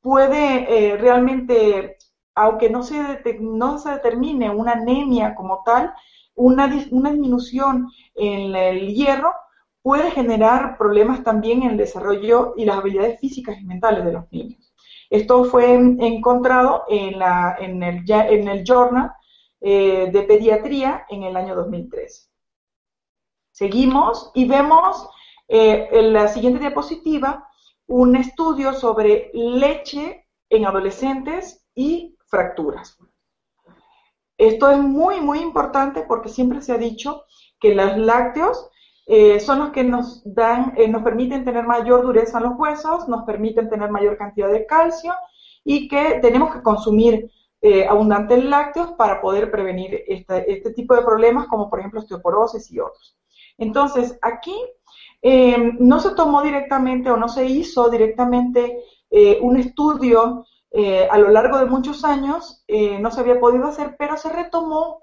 [0.00, 1.96] puede realmente,
[2.34, 2.96] aunque no se,
[3.90, 5.92] determine una anemia como tal,
[6.34, 9.32] una disminución en el hierro
[9.82, 14.24] puede generar problemas también en el desarrollo y las habilidades físicas y mentales de los
[14.32, 14.69] niños.
[15.10, 19.12] Esto fue encontrado en, el Journal
[19.60, 22.28] eh, de Pediatría en el año 2013.
[23.50, 25.10] Seguimos y vemos
[25.48, 27.48] eh, en la siguiente diapositiva
[27.88, 32.96] un estudio sobre leche en adolescentes y fracturas.
[34.38, 37.24] Esto es muy, muy importante porque siempre se ha dicho
[37.58, 38.69] que los lácteos
[39.12, 43.08] eh, son los que nos dan, eh, nos permiten tener mayor dureza en los huesos,
[43.08, 45.12] nos permiten tener mayor cantidad de calcio
[45.64, 47.28] y que tenemos que consumir
[47.60, 52.78] eh, abundantes lácteos para poder prevenir este tipo de problemas como por ejemplo osteoporosis y
[52.78, 53.18] otros.
[53.58, 54.54] Entonces, aquí
[55.80, 58.78] no se tomó directamente o no se hizo directamente
[59.42, 60.46] un estudio
[61.10, 62.64] a lo largo de muchos años,
[63.00, 65.02] no se había podido hacer, pero se retomó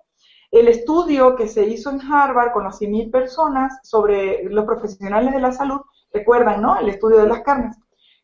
[0.52, 5.42] el estudio que se hizo en Harvard con las 100.000 personas sobre los profesionales de
[5.42, 5.82] la salud,
[6.12, 6.78] recuerdan, ¿no?
[6.78, 7.78] El estudio de las carnes.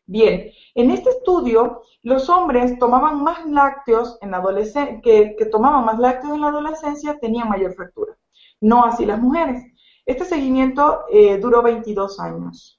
[0.06, 6.34] Bien, en este estudio los hombres tomaban más lácteos en adolescencia, que, tomaban más lácteos
[6.34, 8.16] en la adolescencia tenían mayor fractura,
[8.60, 9.62] no así las mujeres.
[10.04, 12.78] Este seguimiento eh, duró 22 años.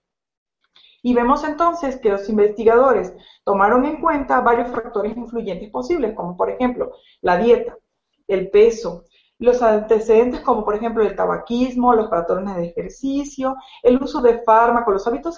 [1.01, 6.51] Y vemos entonces que los investigadores tomaron en cuenta varios factores influyentes posibles, como por
[6.51, 7.77] ejemplo la dieta,
[8.27, 9.05] el peso,
[9.37, 14.93] los antecedentes como por ejemplo el tabaquismo, los patrones de ejercicio, el uso de fármacos,
[14.93, 15.37] los hábitos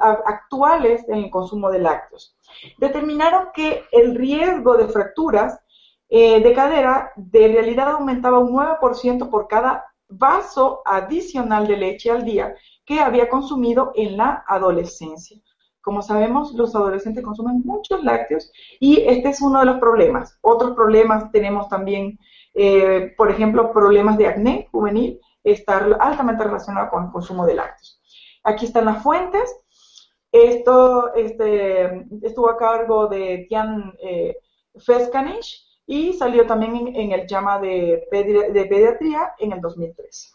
[0.00, 2.36] actuales en el consumo de lácteos.
[2.78, 5.60] Determinaron que el riesgo de fracturas
[6.08, 12.24] eh, de cadera de realidad aumentaba un 9% por cada vaso adicional de leche al
[12.24, 12.54] día
[12.84, 15.40] que había consumido en la adolescencia.
[15.82, 20.36] Como sabemos, los adolescentes consumen muchos lácteos y este es uno de los problemas.
[20.42, 22.18] Otros problemas tenemos también
[22.62, 28.02] eh, por ejemplo, problemas de acné juvenil, estar altamente relacionado con el consumo de lácteos.
[28.44, 29.50] Aquí están las fuentes.
[30.30, 34.36] Esto este, estuvo a cargo de Tian eh,
[35.86, 40.34] y salió también en, el llama de, de pediatría en el 2003.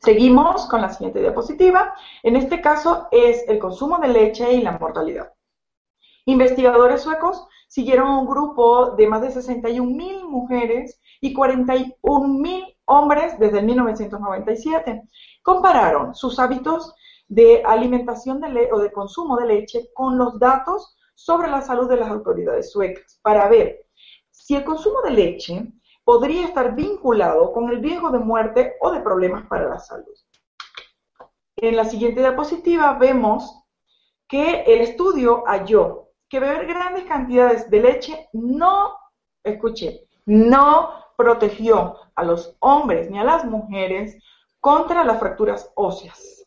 [0.00, 1.94] Seguimos con la siguiente diapositiva.
[2.22, 5.32] En este caso es el consumo de leche y la mortalidad.
[6.26, 13.38] Investigadores suecos siguieron un grupo de más de 61 mil mujeres y 41 mil hombres
[13.38, 15.02] desde 1997.
[15.42, 16.94] Compararon sus hábitos
[17.28, 21.96] de alimentación de o de consumo de leche con los datos sobre la salud de
[21.96, 23.86] las autoridades suecas para ver
[24.30, 25.72] si el consumo de leche
[26.04, 30.12] podría estar vinculado con el riesgo de muerte o de problemas para la salud.
[31.56, 33.62] En la siguiente diapositiva vemos
[34.26, 38.96] que el estudio halló que beber grandes cantidades de leche no,
[39.44, 44.18] escuche, no protegió a los hombres ni a las mujeres
[44.58, 46.44] contra las fracturas óseas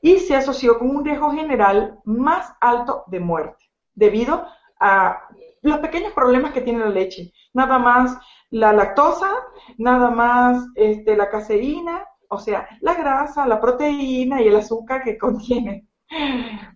[0.00, 3.62] y se asoció con un riesgo general más alto de muerte
[3.94, 4.46] debido
[4.80, 5.24] a
[5.60, 7.30] los pequeños problemas que tiene la leche.
[7.52, 8.16] Nada más
[8.50, 9.30] la lactosa,
[9.76, 15.18] nada más este, la caseína, o sea, la grasa, la proteína y el azúcar que
[15.26, 15.86] contiene.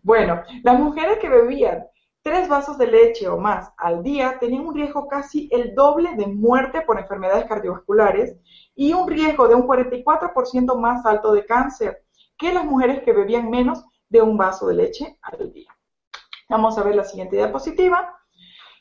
[0.03, 1.87] Bueno, las mujeres que bebían
[2.23, 6.27] tres vasos de leche o más al día tenían un riesgo casi el doble de
[6.27, 8.37] muerte por enfermedades cardiovasculares
[8.75, 12.05] y un riesgo de un 44% más alto de cáncer
[12.39, 15.77] que las mujeres que bebían menos de un vaso de leche al día.
[16.49, 18.17] Vamos a ver la siguiente diapositiva.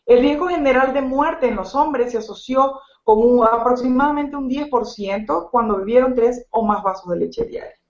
[0.05, 5.77] El riesgo general de muerte en los hombres se asoció con aproximadamente un 10% cuando
[5.77, 7.80] bebieron tres o más vasos de leche diaria.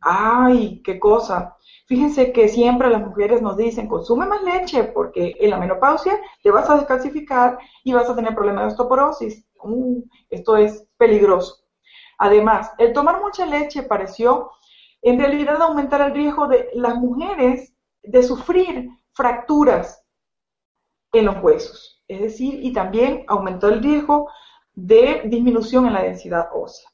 [0.00, 1.56] Ay, qué cosa.
[1.86, 6.50] Fíjense que siempre las mujeres nos dicen, consume más leche porque en la menopausia te
[6.50, 9.44] vas a descalcificar y vas a tener problemas de osteoporosis.
[9.62, 11.64] Uh, esto es peligroso.
[12.18, 14.50] Además, el tomar mucha leche pareció
[15.02, 20.02] en realidad aumentar el riesgo de las mujeres de sufrir fracturas
[21.12, 22.02] en los huesos.
[22.08, 24.30] Es decir, y también aumentó el riesgo
[24.74, 26.88] de disminución en la densidad ósea.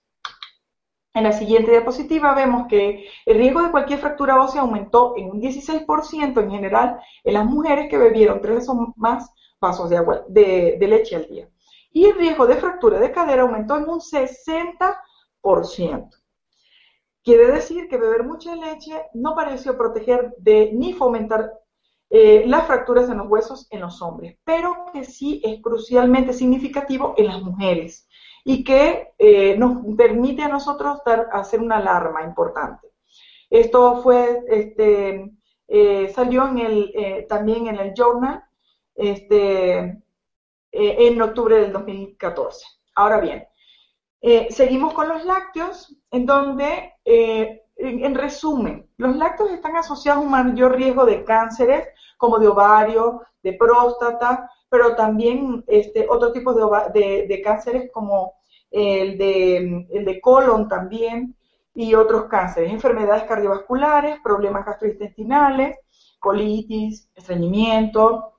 [1.17, 5.41] En la siguiente diapositiva vemos que el riesgo de cualquier fractura ósea aumentó en un
[5.41, 11.27] 16% en general en las mujeres que bebieron tres o más vasos de, leche al
[11.27, 11.49] día.
[11.91, 16.11] Y el riesgo de fractura de cadera aumentó en un 60%.
[17.25, 21.51] Quiere decir que beber mucha leche no pareció proteger de ni fomentar
[22.11, 27.15] eh, las fracturas en los huesos en los hombres, pero que sí es crucialmente significativo
[27.17, 28.07] en las mujeres
[28.49, 32.93] y que eh, nos permite a nosotros dar, hacer una alarma importante.
[33.51, 35.33] Esto fue, este,
[35.67, 38.45] eh, salió el, también en el journal
[38.95, 40.01] este,
[40.71, 42.65] en octubre del 2014.
[42.95, 43.49] Ahora bien,
[44.51, 50.77] seguimos con los lácteos, en donde en, resumen, los lácteos están asociados a un mayor
[50.77, 56.57] riesgo de cánceres como de ovario, de próstata, pero también este, otros tipos
[56.93, 58.35] de, cánceres como
[58.77, 61.35] el de, el de colon también
[61.75, 65.79] y otros cánceres, enfermedades cardiovasculares, problemas gastrointestinales,
[66.19, 68.33] colitis, estreñimiento,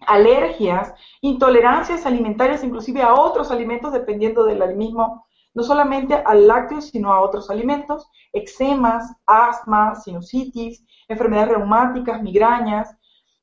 [0.00, 7.14] alergias, intolerancias alimentarias, inclusive a otros alimentos dependiendo del mismo no solamente al lácteo, sino
[7.14, 12.94] a otros alimentos, eczemas, asma, sinusitis, enfermedades reumáticas, migrañas.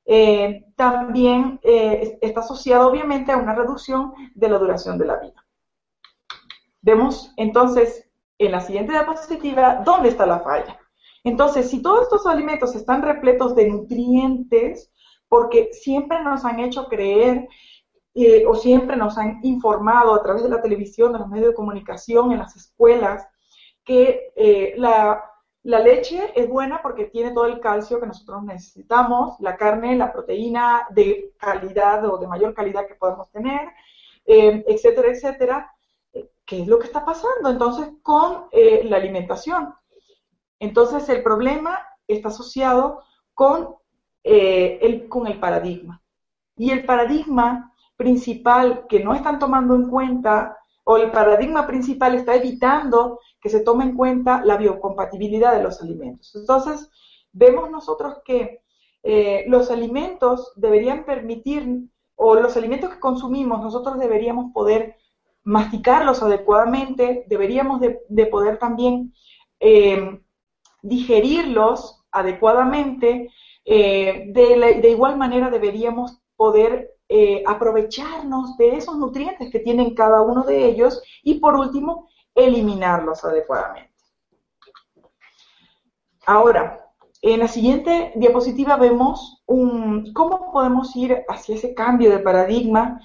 [0.05, 5.42] Eh, también eh, está asociado obviamente a una reducción de la duración de la vida.
[6.83, 8.07] Vemos entonces
[8.37, 10.79] en la siguiente diapositiva dónde está la falla.
[11.23, 14.91] Entonces, si todos estos alimentos están repletos de nutrientes,
[15.29, 17.47] porque siempre nos han hecho creer
[18.13, 21.55] eh, o siempre nos han informado a través de la televisión, de los medios de
[21.55, 23.25] comunicación, en las escuelas,
[23.83, 25.23] que eh, la,
[25.63, 30.85] leche es buena porque tiene todo el calcio que nosotros necesitamos, la carne, la proteína
[30.91, 33.69] de calidad o de mayor calidad que podemos tener,
[34.25, 35.72] eh, etcétera, etcétera.
[36.45, 39.73] ¿Qué es lo que está pasando entonces con la alimentación?
[40.59, 43.03] Entonces el problema está asociado
[43.33, 43.75] con,
[44.23, 46.01] el, con el paradigma.
[46.55, 52.35] Y el paradigma principal que no están tomando en cuenta o el paradigma principal está
[52.35, 56.35] evitando que se tome en cuenta la biocompatibilidad de los alimentos.
[56.35, 56.89] Entonces,
[57.31, 58.61] vemos nosotros que
[59.03, 64.95] eh, los alimentos deberían permitir, o los alimentos que consumimos, nosotros deberíamos poder
[65.43, 69.13] masticarlos adecuadamente, deberíamos de, poder también
[69.59, 70.19] eh,
[70.81, 73.29] digerirlos adecuadamente,
[73.65, 80.43] eh, de, igual manera deberíamos poder eh, aprovecharnos de esos nutrientes que tienen cada uno
[80.43, 83.93] de ellos y por último, eliminarlos adecuadamente.
[86.25, 86.79] Ahora,
[87.21, 92.99] en la siguiente diapositiva vemos cómo podemos ir hacia ese cambio de paradigma.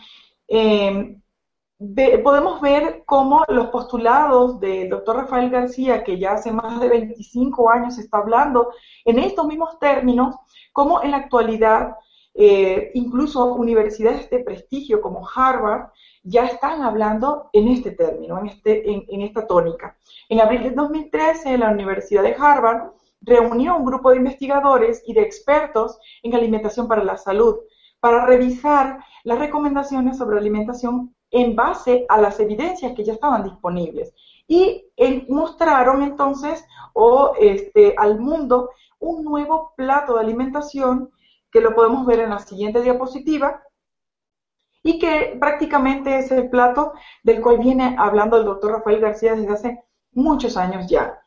[1.81, 6.89] Em, podemos ver cómo los postulados del doctor Rafael García, que ya hace más de
[6.89, 8.73] 25 años está hablando
[9.05, 10.35] en estos mismos términos,
[10.73, 11.97] cómo en la actualidad
[12.35, 15.91] eh, incluso universidades de prestigio como Harvard
[16.23, 19.97] ya están hablando en este término, en, este, en, esta tónica.
[20.29, 25.23] En abril de 2013, la Universidad de Harvard reunió un grupo de investigadores y de
[25.23, 27.57] expertos en alimentación para la salud
[28.01, 34.15] para revisar las recomendaciones sobre alimentación en base a las evidencias que ya estaban disponibles.
[34.47, 34.87] Y
[35.29, 36.65] mostraron entonces
[37.39, 41.11] este, al mundo un nuevo plato de alimentación
[41.53, 43.63] que lo podemos ver en la siguiente diapositiva,
[44.83, 49.53] y que prácticamente es el plato del cual viene hablando el doctor Rafael García desde
[49.53, 51.21] hace muchos años ya.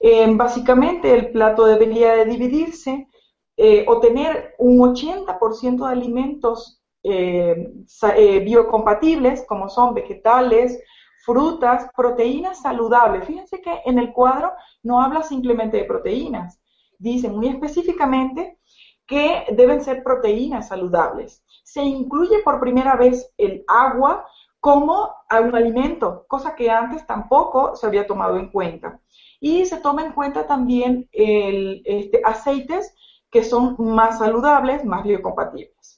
[0.00, 3.08] Eh, básicamente el plato debería de dividirse
[3.56, 6.75] eh, o tener un 80% de alimentos
[7.08, 10.78] eh, biocompatibles, como son vegetales,
[11.24, 13.24] frutas, proteínas saludables.
[13.26, 14.52] Fíjense que en el cuadro
[14.82, 16.60] no habla simplemente de proteínas,
[16.98, 18.58] dice muy específicamente
[19.06, 21.44] que deben ser proteínas saludables.
[21.62, 24.26] Se incluye por primera vez el agua
[24.60, 29.00] como un alimento, cosa que antes tampoco se había tomado en cuenta.
[29.38, 32.94] Y se toma en cuenta también este, aceites
[33.30, 35.95] que son más saludables, más biocompatibles.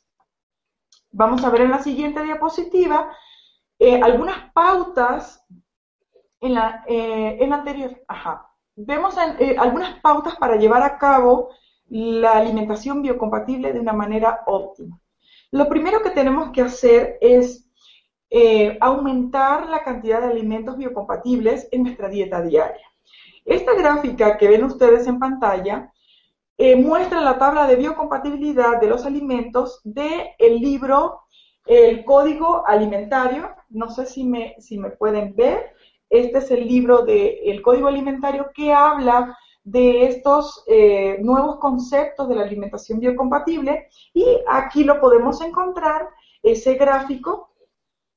[1.18, 3.10] Vamos a ver en la siguiente diapositiva
[3.76, 5.44] eh, algunas pautas
[6.40, 8.00] en la, eh, en anterior.
[8.06, 8.48] Ajá.
[8.76, 11.50] vemos eh, algunas pautas para llevar a cabo
[11.88, 15.00] la alimentación biocompatible de una manera óptima.
[15.50, 17.68] Lo primero que tenemos que hacer es
[18.80, 22.86] aumentar la cantidad de alimentos biocompatibles en nuestra dieta diaria.
[23.44, 25.92] Esta gráfica que ven ustedes en pantalla
[26.58, 31.22] eh, muestra la tabla de biocompatibilidad de los alimentos del el libro
[31.64, 33.54] El Código Alimentario.
[33.68, 35.72] No sé si me, si me pueden ver.
[36.10, 42.34] Este es el libro del Código Alimentario que habla de estos eh, nuevos conceptos de
[42.34, 46.08] la alimentación biocompatible y aquí lo podemos encontrar,
[46.42, 47.52] ese gráfico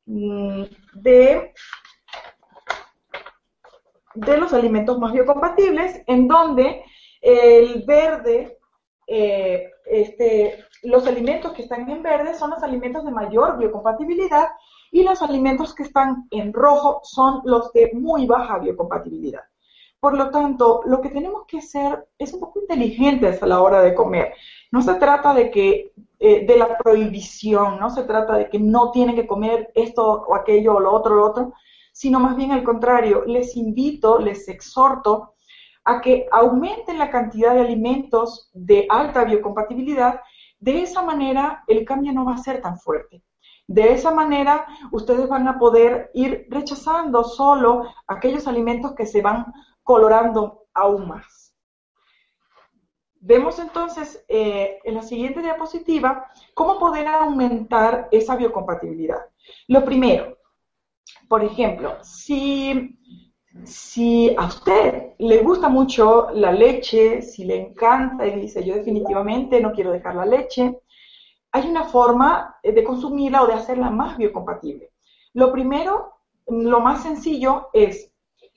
[0.06, 0.64] mm,
[0.94, 1.54] de,
[4.16, 6.86] de los alimentos más biocompatibles, en donde
[7.22, 8.57] el verde,
[9.07, 14.49] eh, este, los alimentos que están en verde son los alimentos de mayor biocompatibilidad
[14.91, 19.41] y los alimentos que están en rojo son los de muy baja biocompatibilidad.
[19.99, 23.84] Por lo tanto, lo que tenemos que hacer es un poco inteligentes a la hora
[23.84, 24.34] de comer.
[24.72, 28.91] No se trata de que eh, de la prohibición, no se trata de que no
[28.91, 31.53] tienen que comer esto o aquello o lo otro o lo otro,
[31.91, 35.34] sino más bien al contrario, les invito, les exhorto
[35.84, 40.21] a que aumenten la cantidad de alimentos de alta biocompatibilidad.
[40.59, 43.23] De esa manera, el cambio no va a ser tan fuerte.
[43.67, 49.45] De esa manera, ustedes van a poder ir rechazando solo aquellos alimentos que se van
[49.84, 51.55] colorando aún más.
[53.23, 59.19] Vemos entonces eh, en la siguiente diapositiva cómo poder aumentar esa biocompatibilidad.
[59.67, 60.38] Lo primero,
[61.29, 62.97] por ejemplo, si,
[63.64, 69.60] si a usted le gusta mucho la leche, si le encanta y dice yo definitivamente
[69.60, 70.80] no quiero dejar la leche,
[71.52, 74.91] hay una forma de consumirla o de hacerla más biocompatible.
[75.34, 76.14] Lo primero,
[76.47, 78.12] lo más sencillo es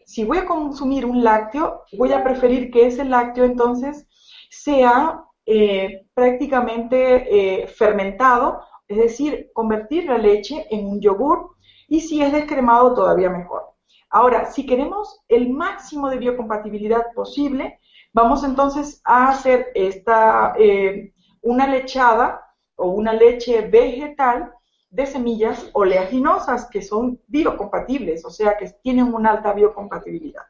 [0.05, 4.07] si voy a consumir un lácteo, voy a preferir que ese lácteo entonces
[4.51, 11.57] sea eh, prácticamente eh, fermentado, es decir, convertir la leche en un yogur
[11.88, 13.73] y si es descremado todavía mejor.
[14.14, 17.80] Ahora, si queremos el máximo de biocompatibilidad posible,
[18.12, 21.12] vamos entonces a hacer esta, eh,
[21.42, 22.40] una lechada
[22.76, 24.54] o una leche vegetal
[24.88, 30.44] de semillas oleaginosas que son biocompatibles, o sea, que tienen una alta biocompatibilidad.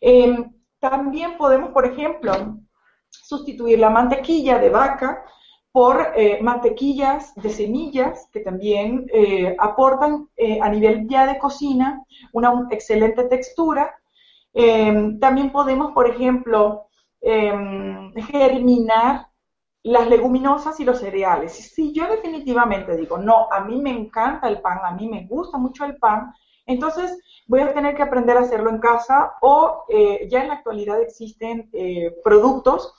[0.00, 0.50] Em,
[0.80, 2.56] también podemos, por ejemplo,
[3.10, 5.26] sustituir la mantequilla de vaca
[5.72, 12.04] por eh, mantequillas de semillas que también eh, aportan eh, a nivel ya de cocina
[12.34, 13.96] una excelente textura.
[14.52, 16.88] Em, también podemos, por ejemplo,
[17.22, 19.28] em, germinar
[19.82, 21.52] las leguminosas y los cereales.
[21.52, 25.56] Si yo definitivamente digo, no, a mí me encanta el pan, a mí me gusta
[25.56, 26.34] mucho el pan,
[26.66, 27.18] entonces
[27.48, 29.84] voy a tener que aprender a hacerlo en casa o
[30.28, 31.68] ya en la actualidad existen
[32.22, 32.94] productos,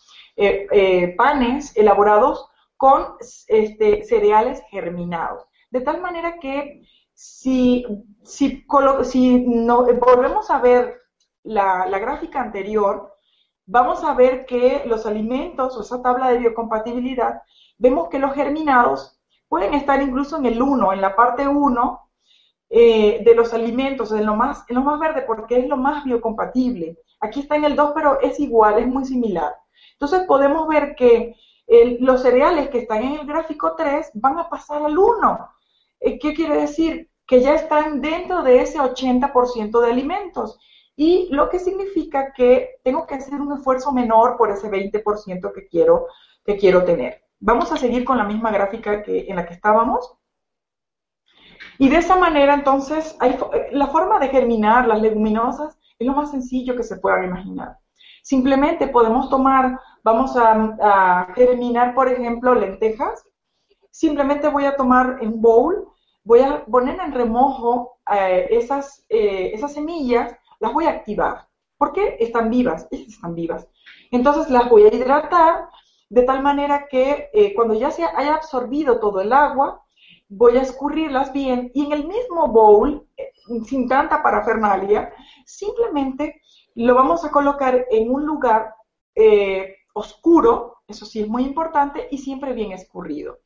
[1.18, 2.50] panes elaborados
[2.84, 3.16] con
[3.48, 5.46] este, cereales germinados.
[5.72, 6.82] De tal manera que
[7.14, 7.86] si,
[8.26, 8.66] si,
[9.04, 11.00] si no, volvemos a ver
[11.44, 13.16] la, la gráfica anterior,
[13.66, 17.42] vamos a ver que los alimentos o esa tabla de biocompatibilidad,
[17.78, 19.18] vemos que los germinados
[19.48, 22.10] pueden estar incluso en el 1, en la parte 1
[22.70, 26.04] eh, de los alimentos, en lo, más, en lo más verde, porque es lo más
[26.04, 26.98] biocompatible.
[27.22, 29.56] Aquí está en el 2, pero es igual, es muy similar.
[29.94, 31.34] Entonces podemos ver que
[32.00, 35.50] los cereales que están en el gráfico 3 van a pasar al 1.
[36.00, 37.10] Eh, ¿Qué quiere decir?
[37.26, 40.60] Que ya están dentro de ese 80% de alimentos
[40.96, 45.68] y lo que significa que tengo que hacer un esfuerzo menor por ese 20% que
[45.68, 46.08] quiero,
[46.46, 47.24] que quiero tener.
[47.40, 50.18] Vamos a seguir con la misma gráfica en la que estábamos.
[51.80, 53.38] Y de esa manera, entonces, hay,
[53.72, 57.78] la forma de germinar las leguminosas es lo más sencillo que se puedan imaginar.
[58.22, 63.24] Simplemente podemos tomar, vamos a, germinar, por ejemplo, lentejas.
[63.90, 65.88] Simplemente voy a tomar en bowl,
[66.24, 71.48] voy a poner en remojo eh, esas, eh, esas semillas las voy a activar.
[71.78, 72.18] ¿Por qué?
[72.20, 73.68] Están vivas, están vivas.
[74.12, 75.70] Entonces las voy a hidratar
[76.10, 79.84] de tal manera que eh, cuando ya se haya absorbido todo el agua,
[80.30, 83.08] voy a escurrirlas bien y en el mismo bowl,
[83.66, 85.14] sin tanta parafernalia,
[85.46, 86.42] simplemente
[86.76, 88.74] lo vamos a colocar en un lugar
[89.94, 93.40] oscuro, eso sí es muy importante, y siempre bien escurrido.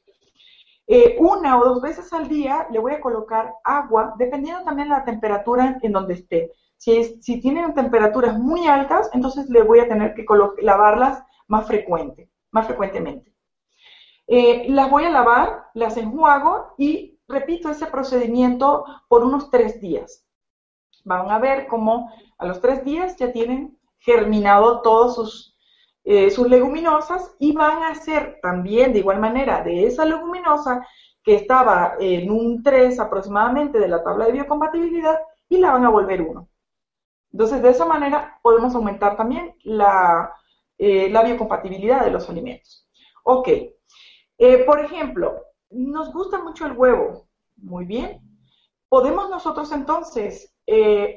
[1.19, 5.79] una o dos veces al día le voy a colocar agua, dependiendo también la temperatura
[5.81, 6.51] en donde esté.
[6.77, 10.25] Si, tienen temperaturas muy altas, entonces le voy a tener que
[10.61, 13.33] lavarlas más, frecuente, más frecuentemente.
[14.27, 20.25] Eh, las voy a lavar, las enjuago y repito ese procedimiento por unos tres días.
[21.03, 25.56] Van a ver cómo a los tres días ya tienen germinado todos sus,
[26.09, 30.87] eh, sus leguminosas y van a ser también de igual manera de esa leguminosa
[31.21, 35.89] que estaba en un 3 aproximadamente de la tabla de biocompatibilidad y la van a
[35.89, 36.47] volver 1.
[37.33, 40.33] Entonces, de esa manera podemos aumentar también la,
[40.77, 42.87] eh, la biocompatibilidad de los alimentos.
[43.25, 43.49] Ok,
[44.37, 47.27] eh, por ejemplo, nos gusta mucho el huevo.
[47.57, 48.21] Muy bien.
[48.87, 50.53] Podemos nosotros entonces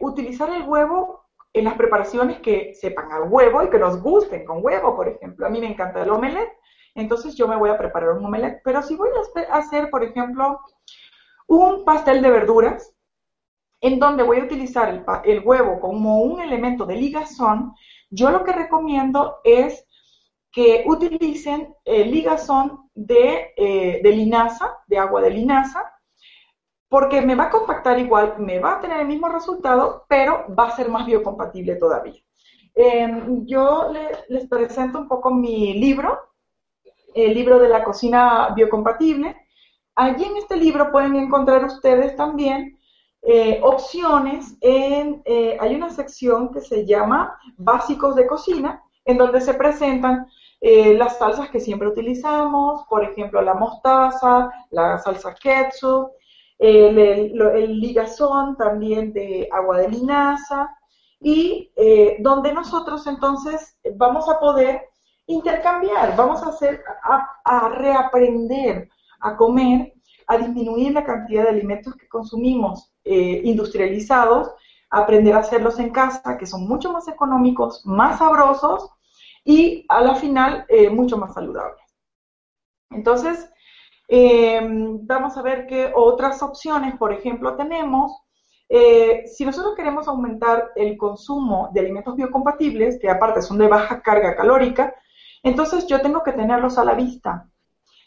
[0.00, 1.19] utilizar el huevo
[1.52, 5.46] en las preparaciones que sepan al huevo y que nos gusten con huevo, por ejemplo.
[5.46, 6.52] A mí me encanta el omelette,
[6.94, 8.60] entonces yo me voy a preparar un omelette.
[8.64, 9.10] Pero si voy
[9.48, 10.60] a hacer, por ejemplo,
[11.48, 12.94] un pastel de verduras,
[13.80, 17.74] en donde voy a utilizar el, huevo como un elemento de ligazón,
[18.10, 19.86] yo lo que recomiendo es
[20.52, 25.92] que utilicen el ligazón de, eh, de linaza, de agua de linaza,
[26.90, 30.66] porque me va a compactar igual, me va a tener el mismo resultado, pero va
[30.66, 32.20] a ser más biocompatible todavía.
[32.74, 33.92] Em, yo
[34.28, 36.18] les presento un poco mi libro,
[37.14, 39.36] el libro de la cocina biocompatible.
[39.94, 42.76] Allí en este libro pueden encontrar ustedes también
[43.22, 49.54] eh, opciones eh, hay una sección que se llama básicos de cocina, en donde se
[49.54, 50.26] presentan
[50.60, 56.10] eh, las salsas que siempre utilizamos, por ejemplo, la mostaza, la salsa ketchup,
[56.60, 60.70] el, el, ligazón también de agua de linaza,
[61.22, 61.70] y
[62.20, 64.82] donde nosotros entonces vamos a poder
[65.26, 66.82] intercambiar, vamos a hacer,
[67.44, 68.88] a reaprender
[69.20, 69.94] a comer,
[70.26, 74.52] a disminuir la cantidad de alimentos que consumimos eh, industrializados,
[74.90, 78.90] aprender a hacerlos en casa, que son mucho más económicos, más sabrosos
[79.44, 81.82] y a la final eh, mucho más saludables.
[82.90, 83.50] Entonces,
[84.10, 84.60] eh,
[85.02, 88.12] vamos a ver qué otras opciones, por ejemplo, tenemos.
[89.26, 94.36] si nosotros queremos aumentar el consumo de alimentos biocompatibles, que aparte son de baja carga
[94.36, 94.94] calórica,
[95.42, 97.48] entonces yo tengo que tenerlos a la vista.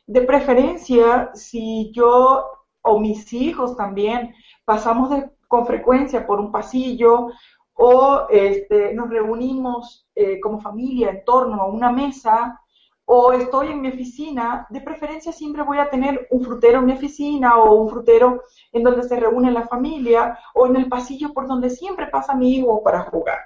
[0.05, 2.45] De preferencia, si yo
[2.81, 4.35] o mis hijos también
[4.65, 5.09] pasamos
[5.47, 7.29] con frecuencia por un pasillo
[7.73, 12.59] o este, nos reunimos eh, como familia en torno a una mesa
[13.05, 16.93] o estoy en mi oficina, de preferencia siempre voy a tener un frutero en mi
[16.93, 21.47] oficina o un frutero en donde se reúne la familia o en el pasillo por
[21.47, 23.39] donde siempre pasa mi hijo para jugar.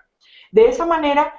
[0.51, 1.33] De esa manera,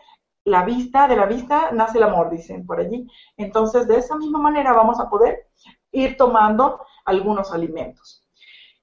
[0.44, 3.06] la vista, de la vista nace el amor, dicen por allí.
[3.36, 5.48] Entonces, de esa misma manera vamos a poder
[5.92, 8.26] ir tomando algunos alimentos.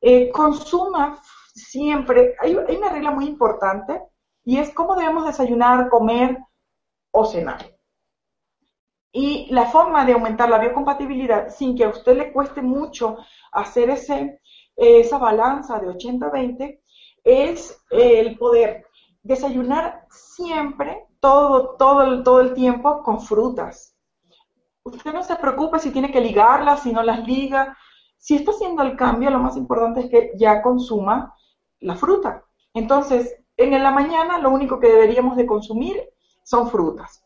[0.02, 1.22] Eh, consuma
[1.54, 4.02] siempre, hay, una regla muy importante
[4.44, 6.38] y es cómo debemos desayunar, comer
[7.12, 7.75] o cenar.
[9.18, 13.16] Y la forma de aumentar la biocompatibilidad sin que a usted le cueste mucho
[13.54, 14.42] hacer ese,
[14.76, 16.82] esa balanza de 80-20
[17.24, 18.86] es el poder
[19.24, 23.96] desayunar siempre, todo, todo, todo el tiempo con frutas.
[24.84, 27.78] Usted no se preocupe si tiene que ligarlas, si no las liga,
[28.18, 31.34] si está haciendo el cambio, lo más importante es que ya consuma
[31.80, 32.44] la fruta.
[32.74, 36.04] Entonces, en la mañana lo único que deberíamos de consumir
[36.44, 37.25] son frutas.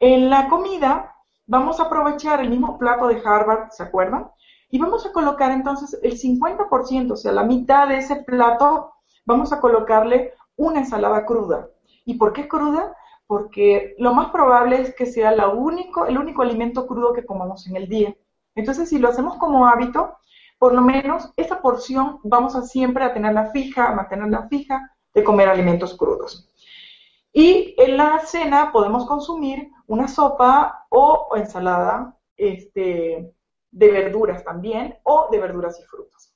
[0.00, 4.30] En la comida vamos a aprovechar el mismo plato de Harvard, ¿se acuerdan?
[4.70, 8.92] Y vamos a colocar entonces el 50%, o sea, la mitad de ese plato,
[9.24, 11.68] vamos a colocarle una ensalada cruda.
[12.04, 12.94] ¿Y por qué cruda?
[13.26, 17.66] Porque lo más probable es que sea la único, el único alimento crudo que comamos
[17.66, 18.14] en el día.
[18.54, 20.16] Entonces, si lo hacemos como hábito,
[20.58, 25.24] por lo menos esa porción vamos a siempre a tenerla fija, a mantenerla fija de
[25.24, 26.48] comer alimentos crudos.
[27.38, 33.32] Y en la cena podemos consumir una sopa o, ensalada este,
[33.70, 36.34] de verduras también, o de verduras y frutas.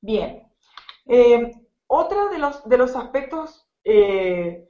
[0.00, 0.46] Bien,
[1.06, 1.50] eh,
[1.88, 4.64] otro de los, de los aspectos eh,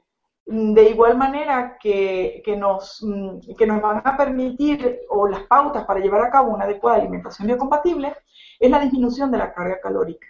[0.47, 5.99] de igual manera que, nos, mm, que nos van a permitir, o las pautas para
[5.99, 8.15] llevar a cabo una adecuada alimentación biocompatible,
[8.59, 10.25] es la disminución de la carga calórica.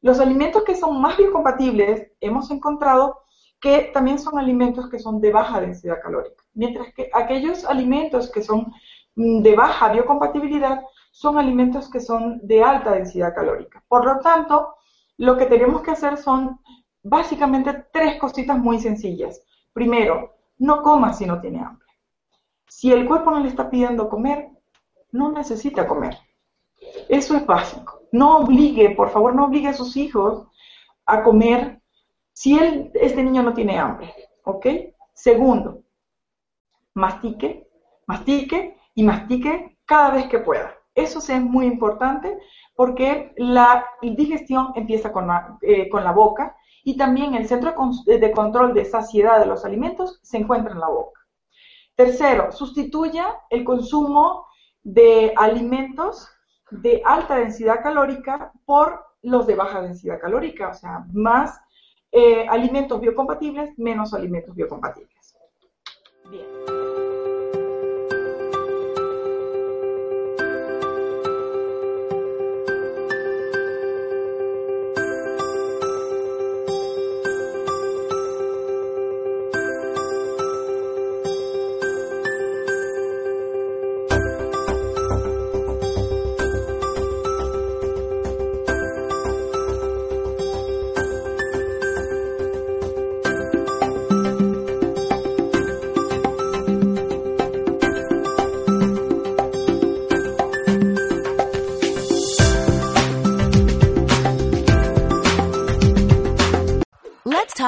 [0.00, 3.18] Los alimentos que son más biocompatibles hemos encontrado
[3.62, 8.42] que también son alimentos que son de baja densidad calórica, mientras que aquellos alimentos que
[8.42, 8.72] son
[9.14, 10.82] mm, de baja biocompatibilidad
[11.12, 13.84] son alimentos que son de alta densidad calórica.
[13.86, 14.74] Por lo tanto,
[15.16, 16.58] lo que tenemos que hacer son
[17.04, 19.40] básicamente tres cositas muy sencillas.
[19.72, 21.86] Primero, no coma si no tiene hambre.
[22.66, 24.48] Si el cuerpo no le está pidiendo comer,
[25.12, 26.18] no necesita comer.
[27.08, 28.00] Eso es básico.
[28.10, 30.48] No obligue, por favor, no obligue a sus hijos
[31.06, 31.81] a comer
[32.32, 34.12] si él, este niño no tiene hambre.
[34.44, 34.66] ¿Ok?
[35.14, 35.82] Segundo,
[36.94, 37.68] mastique,
[38.06, 40.74] mastique y mastique cada vez que pueda.
[40.94, 42.38] Eso es muy importante
[42.74, 47.74] porque la digestión empieza con la, eh, con la boca y también el centro
[48.06, 51.20] de control de saciedad de los alimentos se encuentra en la boca.
[51.94, 54.46] Tercero, sustituya el consumo
[54.82, 56.28] de alimentos
[56.70, 61.60] de alta densidad calórica por los de baja densidad calórica, o sea, más
[62.12, 65.34] eh, alimentos biocompatibles, menos alimentos biocompatibles.
[66.30, 66.81] Bien.